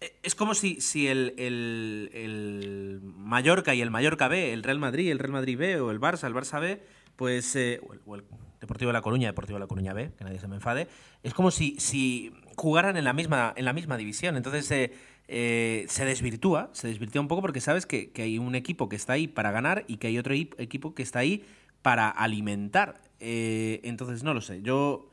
[0.00, 5.10] E, es como si, si el, el, Mallorca y el Mallorca B, el Real Madrid,
[5.10, 6.82] el Real Madrid B o el Barça, el Barça B,
[7.16, 7.56] pues...
[7.56, 8.24] Eh, o, el,
[8.60, 10.88] Deportivo de La Coruña, Deportivo de La Coruña B, que nadie se me enfade,
[11.22, 14.36] es como si, si jugaran en la misma, en la misma división.
[14.36, 14.70] Entonces...
[14.70, 14.92] Eh,
[15.28, 18.94] eh, se desvirtúa, se desvirtúa un poco porque sabes que, que, hay un equipo que
[18.94, 21.44] está ahí para ganar y que hay otro equipo que está ahí
[21.86, 23.00] para alimentar.
[23.20, 24.60] Eh, entonces, no lo sé.
[24.60, 25.08] Yo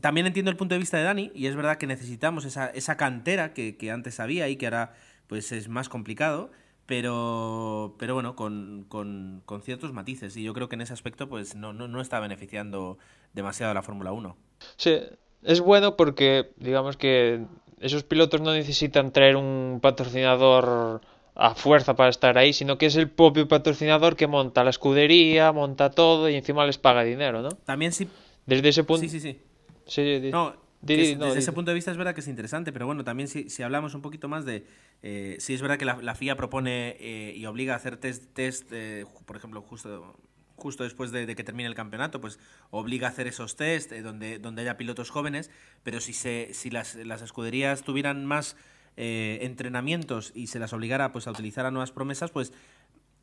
[0.00, 2.96] también entiendo el punto de vista de Dani y es verdad que necesitamos esa, esa
[2.96, 4.94] cantera que, antes había y que ahora
[5.28, 6.50] pues es más complicado.
[6.86, 10.36] Pero, pero bueno, con, con, ciertos matices.
[10.36, 12.98] Y yo creo que en ese aspecto pues no, no, no está beneficiando
[13.32, 14.36] demasiado a la Fórmula 1.
[14.74, 14.98] Sí,
[15.44, 17.46] es bueno porque digamos que
[17.78, 21.00] esos pilotos no necesitan traer un patrocinador
[21.34, 25.52] a fuerza para estar ahí, sino que es el propio patrocinador que monta la escudería,
[25.52, 27.50] monta todo y encima les paga dinero, ¿no?
[27.50, 28.08] También sí.
[28.46, 29.02] Desde ese punto.
[29.02, 29.40] Sí, sí, sí.
[29.86, 33.28] sí no, desde ese punto de vista es verdad que es interesante, pero bueno, también
[33.28, 34.66] si, si hablamos un poquito más de.
[35.02, 38.68] Eh, si es verdad que la, FIA propone eh, y obliga a hacer test, test
[38.72, 40.16] eh, por ejemplo, justo
[40.62, 42.38] justo después de, que termine el campeonato, pues
[42.70, 45.50] obliga a hacer esos test eh, donde, donde haya pilotos jóvenes,
[45.82, 48.56] pero si, se, si las, las escuderías tuvieran más
[48.96, 52.52] eh, entrenamientos y se las obligara pues, a utilizar a nuevas promesas, pues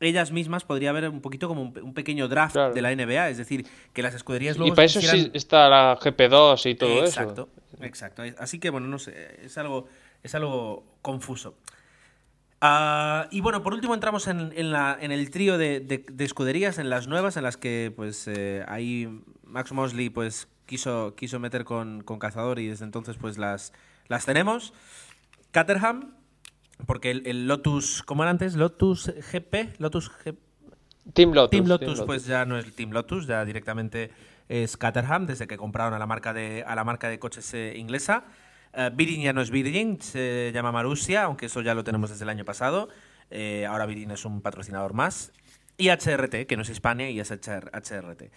[0.00, 3.66] ellas mismas podría haber un poquito como un, pequeño draft de la NBA, es decir,
[3.92, 4.72] que las escuderías luego...
[4.72, 7.20] Y para eso sí está la GP2 y todo eso.
[7.20, 7.48] Exacto,
[7.80, 8.22] exacto.
[8.38, 9.86] Así que bueno, no sé, es algo,
[10.22, 11.54] es algo confuso.
[12.62, 16.90] Ah, y bueno, por último entramos en, en, la, en el trío de, escuderías, en
[16.90, 22.02] las nuevas, en las que pues eh, ahí Max Mosley pues quiso, quiso meter con,
[22.02, 23.72] con Cazador y desde entonces pues las,
[24.08, 24.74] las tenemos.
[25.50, 26.14] Caterham,
[26.86, 28.54] porque el, Lotus, ¿cómo era antes?
[28.54, 30.10] Lotus GP, Lotus
[31.12, 31.50] Team Lotus.
[31.50, 34.10] Team Lotus, pues ya no es Team Lotus, ya directamente
[34.48, 37.74] es Caterham, desde que compraron a la marca de, a la marca de coches eh,
[37.76, 38.24] inglesa.
[38.72, 42.24] Uh, Virgin ya no es Virgin, se llama Marussia, aunque eso ya lo tenemos desde
[42.24, 42.88] el año pasado.
[43.30, 45.32] Eh, ahora Virgin es un patrocinador más.
[45.76, 48.30] Y HRT, que no es Hispania y es HRT.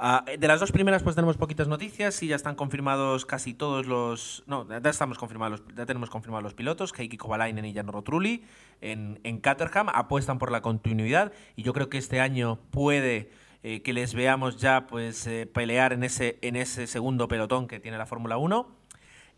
[0.00, 3.86] Ah, de las dos primeras pues tenemos poquitas noticias y ya están confirmados casi todos
[3.86, 4.44] los...
[4.46, 8.44] No, ya, estamos confirmados, ya tenemos confirmados los pilotos, Heikki Kovalainen y Jan Rotrulli
[8.80, 13.32] en, en Caterham, apuestan por la continuidad y yo creo que este año puede
[13.64, 17.80] eh, que les veamos ya pues eh, pelear en ese, en ese segundo pelotón que
[17.80, 18.78] tiene la Fórmula 1.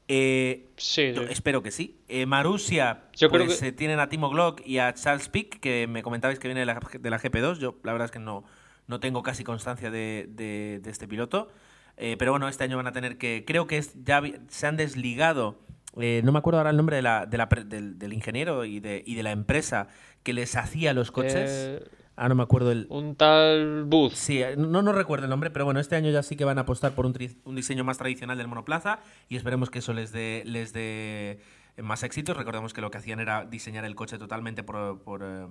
[0.09, 2.01] Eh, sí, Espero que sí.
[2.27, 6.61] Marusia, pues tienen a Timo Glock y a Charles Pick, que me comentabais que viene
[6.61, 7.59] de la, de la GP2.
[7.59, 8.45] Yo la verdad es que no,
[8.91, 11.49] no tengo casi constancia de, de, este piloto.
[11.97, 13.45] Eh, pero bueno, este año van a tener que.
[13.47, 15.59] Creo que es, ya se han desligado.
[15.97, 19.03] Eh, no me acuerdo ahora el nombre de la, de la, del, ingeniero y de,
[19.07, 19.89] y de la empresa
[20.23, 21.51] que les hacía los coches.
[21.51, 21.85] Eh,
[22.17, 22.87] ah, no me acuerdo el.
[22.91, 24.13] Un tal Booth.
[24.13, 26.63] Sí, no, no recuerdo el nombre, pero bueno, este año ya sí que van a
[26.63, 27.15] apostar por un,
[27.45, 30.43] un diseño más tradicional del monoplaza y esperemos que eso les dé.
[30.47, 31.41] Les dé
[31.83, 32.37] más éxitos.
[32.37, 35.47] Recordemos que lo que hacían era diseñar el coche totalmente por, por, eh,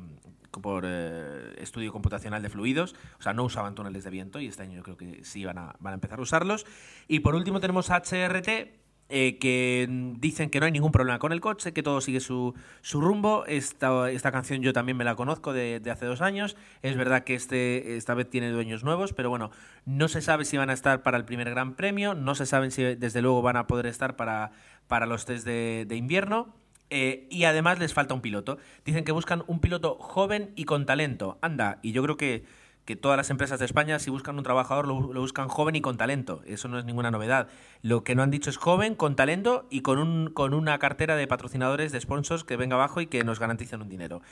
[0.84, 4.76] eh, estudio computacional de fluidos, o sea, no usaban túneles de viento y este año
[4.76, 6.66] yo creo que sí van a, van a empezar a usarlos.
[7.08, 8.80] Y por último tenemos HRT,
[9.12, 9.88] eh, que
[10.20, 13.44] dicen que no hay ningún problema con el coche, que todo sigue su, su rumbo.
[13.48, 16.56] Esta, esta canción yo también me la conozco de, hace dos años.
[16.84, 19.50] Es verdad que este, esta vez tiene dueños nuevos, pero bueno,
[19.86, 22.70] no se sabe si van a estar para el primer Gran Premio, no se sabe
[22.70, 24.52] si desde luego van a poder estar para,
[24.90, 26.54] para los test de, invierno.
[26.90, 28.58] Eh, y además les falta un piloto.
[28.84, 31.38] Dicen que buscan un piloto joven y con talento.
[31.42, 32.44] Anda, y yo creo que
[32.90, 35.98] que todas las empresas de España, si buscan un trabajador, lo, buscan joven y con
[35.98, 36.42] talento.
[36.48, 37.48] Eso no es ninguna novedad.
[37.84, 41.16] Lo que no han dicho es joven, con talento y con, un, con una cartera
[41.16, 44.24] de patrocinadores, de sponsors que venga abajo y que nos garanticen un dinero.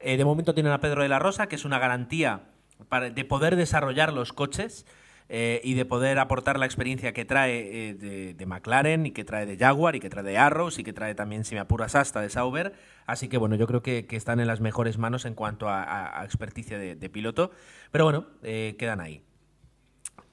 [0.00, 2.44] Eh, de momento tienen a Pedro de la Rosa, que es una garantía
[2.88, 4.86] para, de poder desarrollar los coches.
[5.28, 9.44] Eh, y de poder aportar la experiencia que trae eh, de, McLaren y que trae
[9.44, 12.20] de Jaguar y que trae de Arrows y que trae también, si me apuras, hasta
[12.20, 12.74] de Sauber.
[13.06, 16.78] Así que bueno, yo creo que, están en las mejores manos en cuanto a, experticia
[16.78, 17.50] de, piloto.
[17.90, 19.22] Pero bueno, eh, quedan ahí.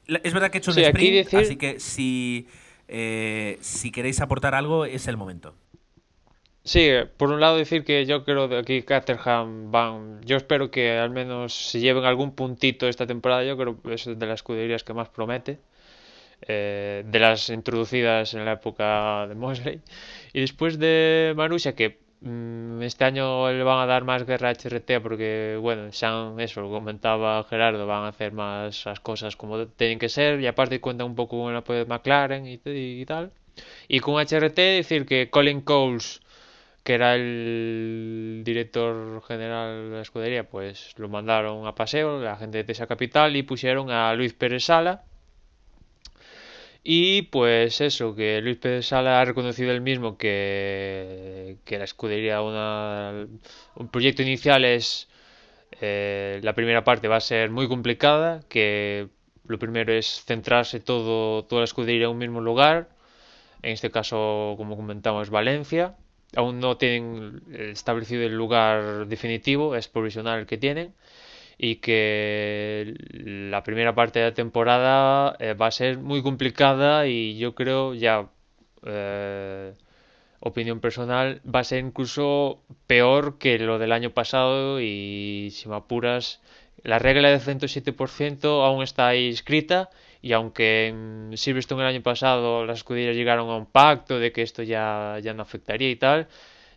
[0.06, 2.48] Es verdad que he hecho un sprint, así que si,
[3.62, 5.56] si queréis aportar algo, es el momento.
[6.66, 10.92] Sí, por un lado decir que yo creo que aquí Caterham van, yo espero que
[10.98, 14.84] al menos se lleven algún puntito esta temporada, yo creo que es de las escuderías
[14.86, 15.60] que más promete,
[16.48, 19.82] eh, de las introducidas en la época de Mosley.
[20.34, 24.54] Y después de Marussia, que mm, este año le van a dar más guerra a
[24.54, 29.68] HRT porque, bueno, han eso lo comentaba Gerardo, van a hacer más las cosas como
[29.68, 33.06] tienen que ser y aparte cuentan un poco con el apoyo de McLaren y, y
[33.06, 33.32] tal.
[33.88, 36.23] Y con HRT decir que Colin Coles
[36.84, 42.58] que era el director general de la escudería, pues lo mandaron a paseo, la gente
[42.60, 45.04] de Tesa Capital, y pusieron a Luis Pérez Sala.
[46.84, 52.42] Y pues eso, que Luis Pérez Sala ha reconocido él mismo que, que la escudería,
[52.42, 53.28] una,
[53.76, 55.08] un proyecto inicial es,
[55.82, 59.08] eh, la primera parte va a ser muy complicada, que
[59.48, 62.90] lo primero es centrarse todo, toda la escudería en un mismo lugar,
[63.62, 65.96] en este caso, como comentamos, Valencia
[66.36, 70.94] aún no tienen establecido el lugar definitivo, es provisional el que tienen
[71.58, 77.38] y que la primera parte de la temporada eh, va a ser muy complicada y
[77.38, 78.28] yo creo ya
[78.86, 79.74] eh,
[80.40, 85.76] opinión personal va a ser incluso peor que lo del año pasado y si me
[85.76, 86.42] apuras
[86.84, 89.90] la regla del 107% aún está ahí escrita
[90.24, 94.42] y aunque en Silverstone el año pasado las escuderías llegaron a un pacto de que
[94.42, 96.28] esto ya, ya no afectaría y tal,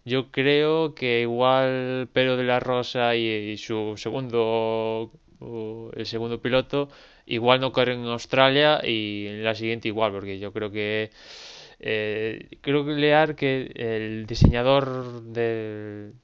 [0.05, 5.13] yo creo que igual Pedro de la Rosa y, su segundo
[5.95, 6.89] el segundo piloto
[7.27, 11.11] igual no corren en Australia y en la siguiente igual porque yo creo que
[11.79, 16.15] eh, creo que leer que el diseñador del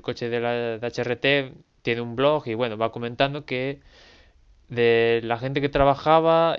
[0.00, 3.80] coche de la HRT tiene un blog y bueno va comentando que
[4.70, 6.56] de la gente que trabajaba,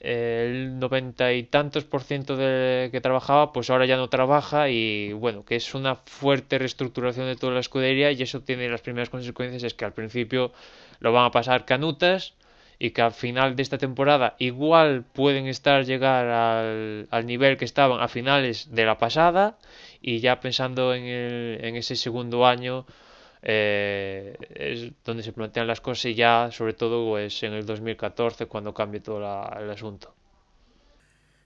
[0.00, 5.12] el noventa y tantos por ciento de que trabajaba, pues ahora ya no trabaja y
[5.12, 9.08] bueno, que es una fuerte reestructuración de toda la escudería y eso tiene las primeras
[9.10, 10.52] consecuencias es que al principio
[11.00, 12.34] lo van a pasar canutas
[12.78, 17.64] y que al final de esta temporada igual pueden estar llegar al, al nivel que
[17.64, 19.56] estaban a finales de la pasada
[20.02, 22.86] y ya pensando en, el, en ese segundo año
[23.42, 28.46] eh, es donde se plantean las cosas y ya sobre todo pues, en el 2014
[28.46, 30.14] cuando cambie todo el asunto.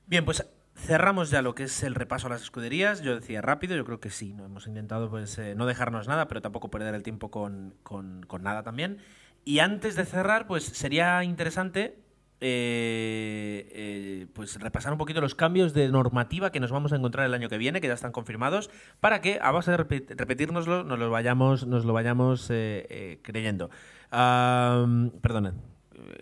[0.06, 0.44] Bien, pues
[0.74, 3.02] cerramos ya lo que es el repaso a las escuderías.
[3.02, 4.44] Yo decía rápido, yo creo que sí, ¿no?
[4.44, 8.42] hemos intentado pues, eh, no dejarnos nada, pero tampoco perder el tiempo con, con, con
[8.42, 8.98] nada también.
[9.44, 11.98] Y antes de cerrar, pues sería interesante
[12.42, 17.26] eh, eh, pues repasar un poquito los cambios de normativa que nos vamos a encontrar
[17.26, 20.98] el año que viene, que ya están confirmados, para que a base de repetirnoslo nos
[20.98, 23.70] lo vayamos, nos lo vayamos eh, creyendo.
[24.10, 25.54] perdonen,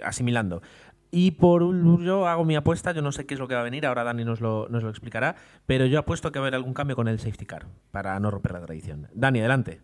[0.05, 0.61] asimilando.
[1.11, 1.63] Y por
[2.03, 4.05] yo hago mi apuesta, yo no sé qué es lo que va a venir, ahora
[4.05, 5.37] Dani nos lo, nos lo explicará,
[5.67, 8.31] pero yo apuesto que va a haber algún cambio con el safety car, para no
[8.31, 9.09] romper la tradición.
[9.15, 9.81] Dani, adelante.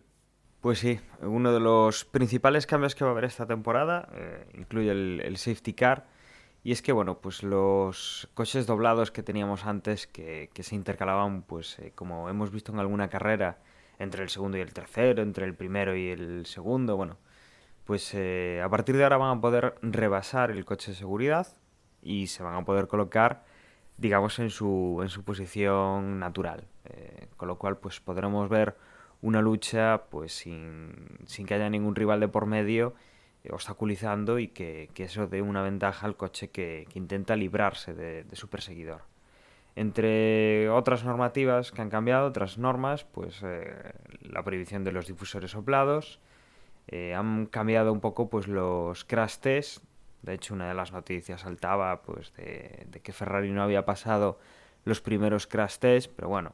[0.59, 4.09] Pues sí, uno de los principales cambios que va a haber esta temporada
[4.53, 6.07] incluye el, safety car
[6.65, 11.77] y es que, bueno, pues los coches doblados que teníamos antes, que, se intercalaban, pues
[11.77, 13.59] eh, como hemos visto en alguna carrera,
[13.99, 17.17] entre el segundo y el tercero, entre el primero y el segundo, bueno,
[17.83, 21.45] pues eh, a partir de ahora van a poder rebasar el coche de seguridad
[22.01, 23.45] y se van a poder colocar,
[23.97, 26.65] digamos, en su, en su posición natural.
[26.85, 28.75] Eh, con lo cual, pues podremos ver
[29.21, 32.95] una lucha pues sin, sin que haya ningún rival de por medio
[33.51, 39.01] obstaculizando y que, eso dé una ventaja al coche que, intenta librarse de, su perseguidor.
[39.75, 45.51] Entre otras normativas que han cambiado, otras normas, pues eh, la prohibición de los difusores
[45.51, 46.19] soplados,
[46.87, 49.81] eh, han cambiado un poco pues los crash tests.
[50.21, 54.39] De hecho, una de las noticias saltaba pues de, que Ferrari no había pasado
[54.83, 56.53] los primeros crash test, pero bueno,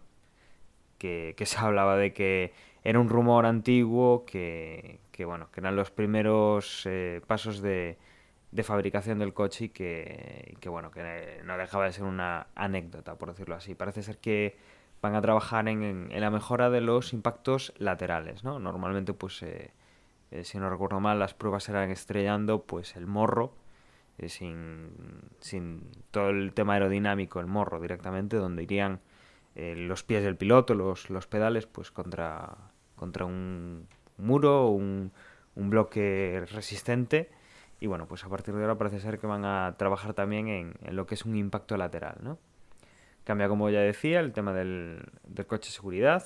[0.97, 2.53] que, se hablaba de que
[2.83, 7.97] era un rumor antiguo, que, bueno, que eran los primeros eh, pasos de,
[8.51, 13.15] de, fabricación del coche y que, que, bueno, que no dejaba de ser una anécdota,
[13.15, 13.75] por decirlo así.
[13.75, 14.57] Parece ser que
[15.01, 18.59] van a trabajar en, en, la mejora de los impactos laterales, ¿no?
[18.59, 19.71] Normalmente, pues, eh,
[20.29, 23.53] eh, si no recuerdo mal, las pruebas eran estrellando, pues, el morro,
[24.19, 24.91] eh, sin,
[25.39, 29.01] sin, todo el tema aerodinámico, el morro directamente, donde irían
[29.53, 32.70] los pies del piloto, los, los pedales, pues, contra,
[33.01, 33.87] contra un
[34.19, 35.11] muro, un,
[35.55, 37.31] un bloque resistente.
[37.79, 40.75] Y bueno, pues a partir de ahora parece ser que van a trabajar también en,
[40.83, 42.37] en lo que es un impacto lateral, ¿no?
[43.23, 45.03] Cambia, como ya decía, el tema del,
[45.47, 46.23] coche de seguridad.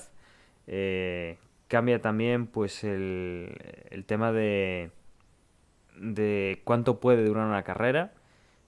[0.66, 1.38] Eh,
[1.68, 4.90] cambia también pues el, tema de,
[5.96, 8.12] de cuánto puede durar una carrera.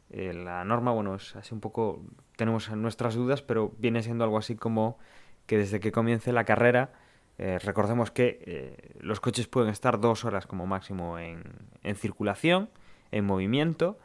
[0.09, 2.03] Eh, la norma, bueno, es así un poco,
[2.37, 4.99] tenemos nuestras dudas, pero viene siendo algo así como
[5.45, 6.93] que desde que comience la carrera,
[7.39, 11.43] eh, recordemos que los coches pueden estar dos horas como máximo en,
[11.83, 12.69] en circulación,
[13.11, 13.99] en movimiento,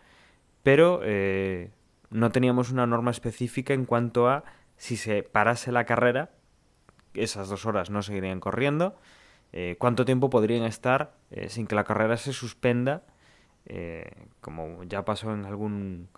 [0.62, 1.02] pero
[2.10, 4.44] no teníamos una norma específica en cuanto a
[4.78, 6.32] si se parase la carrera,
[7.14, 8.96] esas dos horas no seguirían corriendo,
[9.52, 13.04] eh, cuánto tiempo podrían estar eh, sin que la carrera se suspenda,
[13.66, 16.10] eh, como ya pasó en algún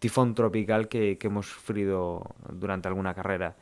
[0.00, 3.56] tifón tropical que, hemos sufrido durante alguna carrera.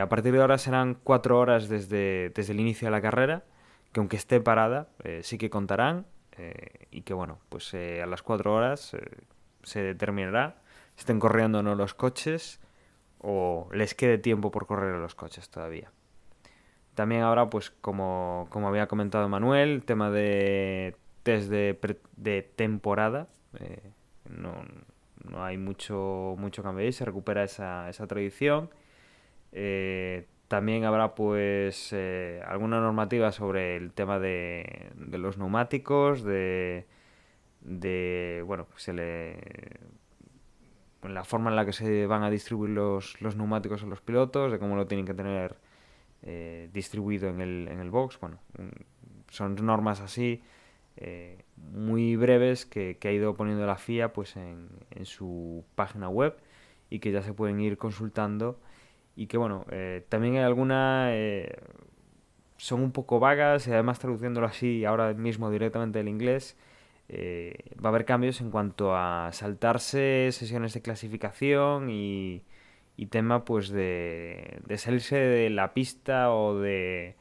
[0.00, 3.44] A partir de ahora serán cuatro horas desde, desde el inicio de la carrera,
[3.92, 4.88] que aunque esté parada,
[5.22, 6.06] sí que contarán,
[6.90, 8.96] y que bueno, pues a las cuatro horas
[9.62, 10.56] se determinará
[10.96, 12.60] estén corriendo o no los coches
[13.20, 15.92] o les quede tiempo por correr los coches todavía.
[16.94, 23.28] También ahora, pues como, había comentado Manuel, el tema de test de, temporada,
[23.60, 23.90] eh,
[24.30, 24.54] no,
[25.24, 28.70] no, hay mucho, mucho cambio se recupera esa, esa tradición.
[29.52, 36.86] Eh, también habrá pues eh, alguna normativa sobre el tema de, de los neumáticos, de,
[37.62, 39.38] de bueno, le
[41.02, 44.50] la forma en la que se van a distribuir los, los neumáticos a los pilotos,
[44.50, 45.56] de cómo lo tienen que tener
[46.22, 48.18] eh, distribuido en el, en el box.
[48.20, 48.38] Bueno,
[49.30, 50.42] son normas así
[50.96, 54.68] eh, muy breves que, ha ido poniendo la FIA pues en,
[55.04, 56.36] su página web
[56.88, 58.58] y que ya se pueden ir consultando
[59.16, 61.10] y que bueno, eh, también hay alguna
[62.58, 66.56] son un poco vagas y además traduciéndolo así ahora mismo directamente del inglés
[67.08, 72.42] eh, va a haber cambios en cuanto a saltarse sesiones de clasificación y,
[73.10, 77.16] tema pues de, salirse de la pista o de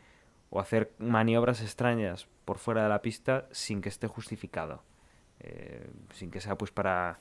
[0.50, 4.84] o hacer maniobras extrañas por fuera de la pista sin que esté justificado.
[5.42, 7.20] Eh, sin que sea pues para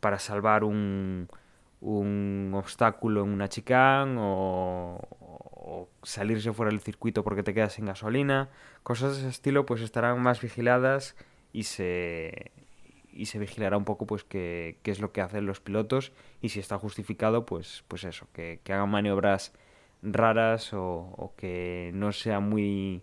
[0.00, 1.28] para salvar un,
[1.86, 7.86] un obstáculo en una chicane o, o, salirse fuera del circuito porque te quedas sin
[7.86, 8.48] gasolina
[8.82, 11.14] cosas de ese estilo pues estarán más vigiladas
[11.52, 12.50] y se,
[13.12, 16.58] y se vigilará un poco pues qué, es lo que hacen los pilotos y si
[16.58, 19.52] está justificado pues, pues eso, que, hagan maniobras
[20.02, 23.02] raras o, que no sean muy,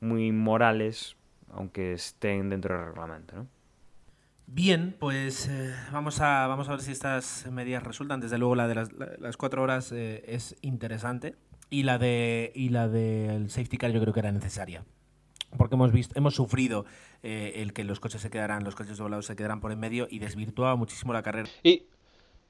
[0.00, 1.16] muy morales
[1.52, 3.36] aunque estén dentro del reglamento.
[3.36, 3.59] ¿no?
[4.52, 8.18] Bien, pues eh, vamos, a, vamos a ver si estas medidas resultan.
[8.18, 11.36] Desde luego la de las, cuatro horas eh, es interesante
[11.70, 14.84] y la de y la del safety car yo creo que era necesaria
[15.56, 16.84] porque hemos visto, hemos sufrido
[17.22, 20.08] eh, el que los coches se quedaran, los coches doblados se quedaran por en medio
[20.10, 21.48] y desvirtuaba muchísimo la carrera.
[21.62, 21.84] Y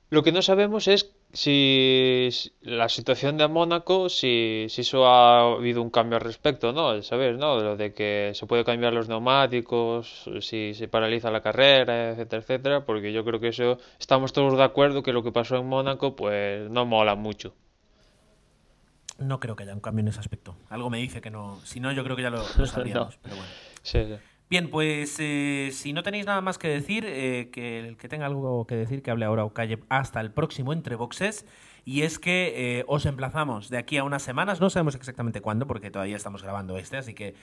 [0.08, 2.28] lo que no sabemos es si
[2.62, 7.00] la situación de Mónaco, si, si eso ha habido un cambio al respecto, ¿no?
[7.02, 7.56] saber, ¿no?
[7.56, 12.42] De lo de que se puede cambiar los neumáticos, si se paraliza la carrera, etcétera,
[12.42, 15.66] etcétera, porque yo creo que eso estamos todos de acuerdo que lo que pasó en
[15.66, 17.54] Mónaco, pues no mola mucho.
[19.18, 20.56] No creo que haya un cambio en ese aspecto.
[20.70, 21.60] Algo me dice que no.
[21.64, 23.18] Si no, yo creo que ya lo, sabríamos.
[23.22, 23.50] Pero bueno.
[24.50, 28.26] Bien, pues eh, si no tenéis nada más que decir, eh, que el que tenga
[28.26, 31.46] algo que decir, que hable ahora o calle hasta el próximo Entre Boxes.
[31.84, 35.68] Y es que eh, os emplazamos de aquí a unas semanas, no sabemos exactamente cuándo,
[35.68, 37.36] porque todavía estamos grabando este, así que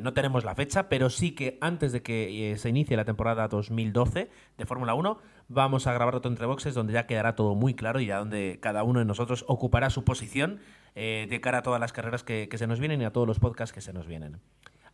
[0.00, 4.30] no tenemos la fecha, pero sí que antes de que se inicie la temporada 2012
[4.56, 5.18] de Fórmula 1,
[5.48, 8.58] vamos a grabar otro Entre Boxes donde ya quedará todo muy claro y ya donde
[8.62, 10.60] cada uno de nosotros ocupará su posición
[10.94, 13.74] de cara a todas las carreras que, se nos vienen y a todos los podcasts
[13.74, 14.40] que se nos vienen.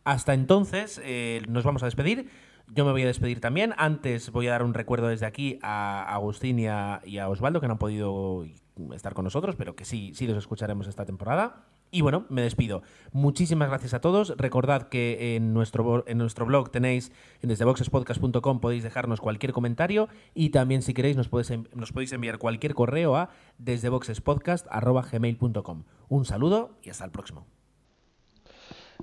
[0.03, 2.29] Hasta entonces, eh, nos vamos a despedir.
[2.73, 3.73] Yo me voy a despedir también.
[3.77, 7.73] Antes voy a dar un recuerdo desde aquí a Agustín y a, Osvaldo, que no
[7.73, 8.45] han podido
[8.93, 11.67] estar con nosotros, pero que sí, sí los escucharemos esta temporada.
[11.91, 12.81] Y bueno, me despido.
[13.11, 14.33] Muchísimas gracias a todos.
[14.35, 17.11] Recordad que en nuestro, en nuestro blog tenéis,
[17.41, 22.39] en desdeboxespodcast.com podéis dejarnos cualquier comentario y también si queréis nos podéis, nos podéis enviar
[22.39, 25.83] cualquier correo a desdeboxespodcast.gmail.com.
[26.09, 27.45] Un saludo y hasta el próximo.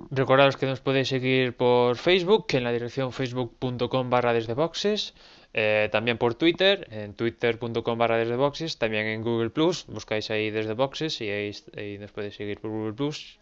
[0.09, 5.13] Recordaros que nos podéis seguir por Facebook, en la dirección facebook.com barra desde boxes,
[5.53, 10.49] eh, también por Twitter, en twitter.com barra desde boxes, también en Google Plus, buscáis ahí
[10.49, 13.39] desde boxes y ahí, nos podéis seguir por Google Plus.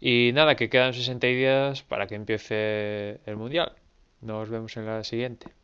[0.00, 3.72] Y nada, que quedan 60 días para que empiece el Mundial.
[4.22, 5.59] Nos vemos en la siguiente.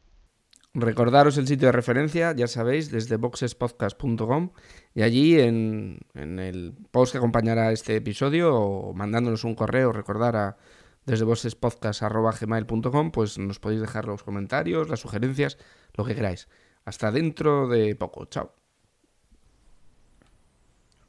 [0.78, 4.50] Recordaros el sitio de referencia, ya sabéis, desde boxespodcast.com
[4.94, 10.36] y allí en, en, el post que acompañará este episodio o mandándonos un correo, recordar
[10.36, 10.58] a
[11.06, 15.56] desde boxespodcast.gmail.com pues nos podéis dejar los comentarios, las sugerencias,
[15.94, 16.46] lo que queráis.
[16.84, 18.26] Hasta dentro de poco.
[18.26, 18.52] Chao.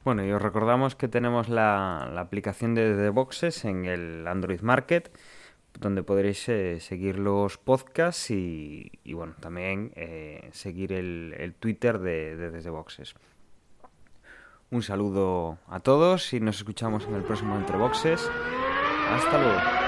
[0.02, 5.12] Bueno, y os recordamos que tenemos la, aplicación de Boxes en el Android Market
[5.80, 12.50] donde podréis eh, seguir los podcasts y, bueno, también eh, seguir el, Twitter de, de,
[12.50, 13.14] Desde Boxes.
[14.70, 18.28] Un saludo a todos y nos escuchamos en el próximo Entre Boxes.
[19.10, 19.87] Hasta luego.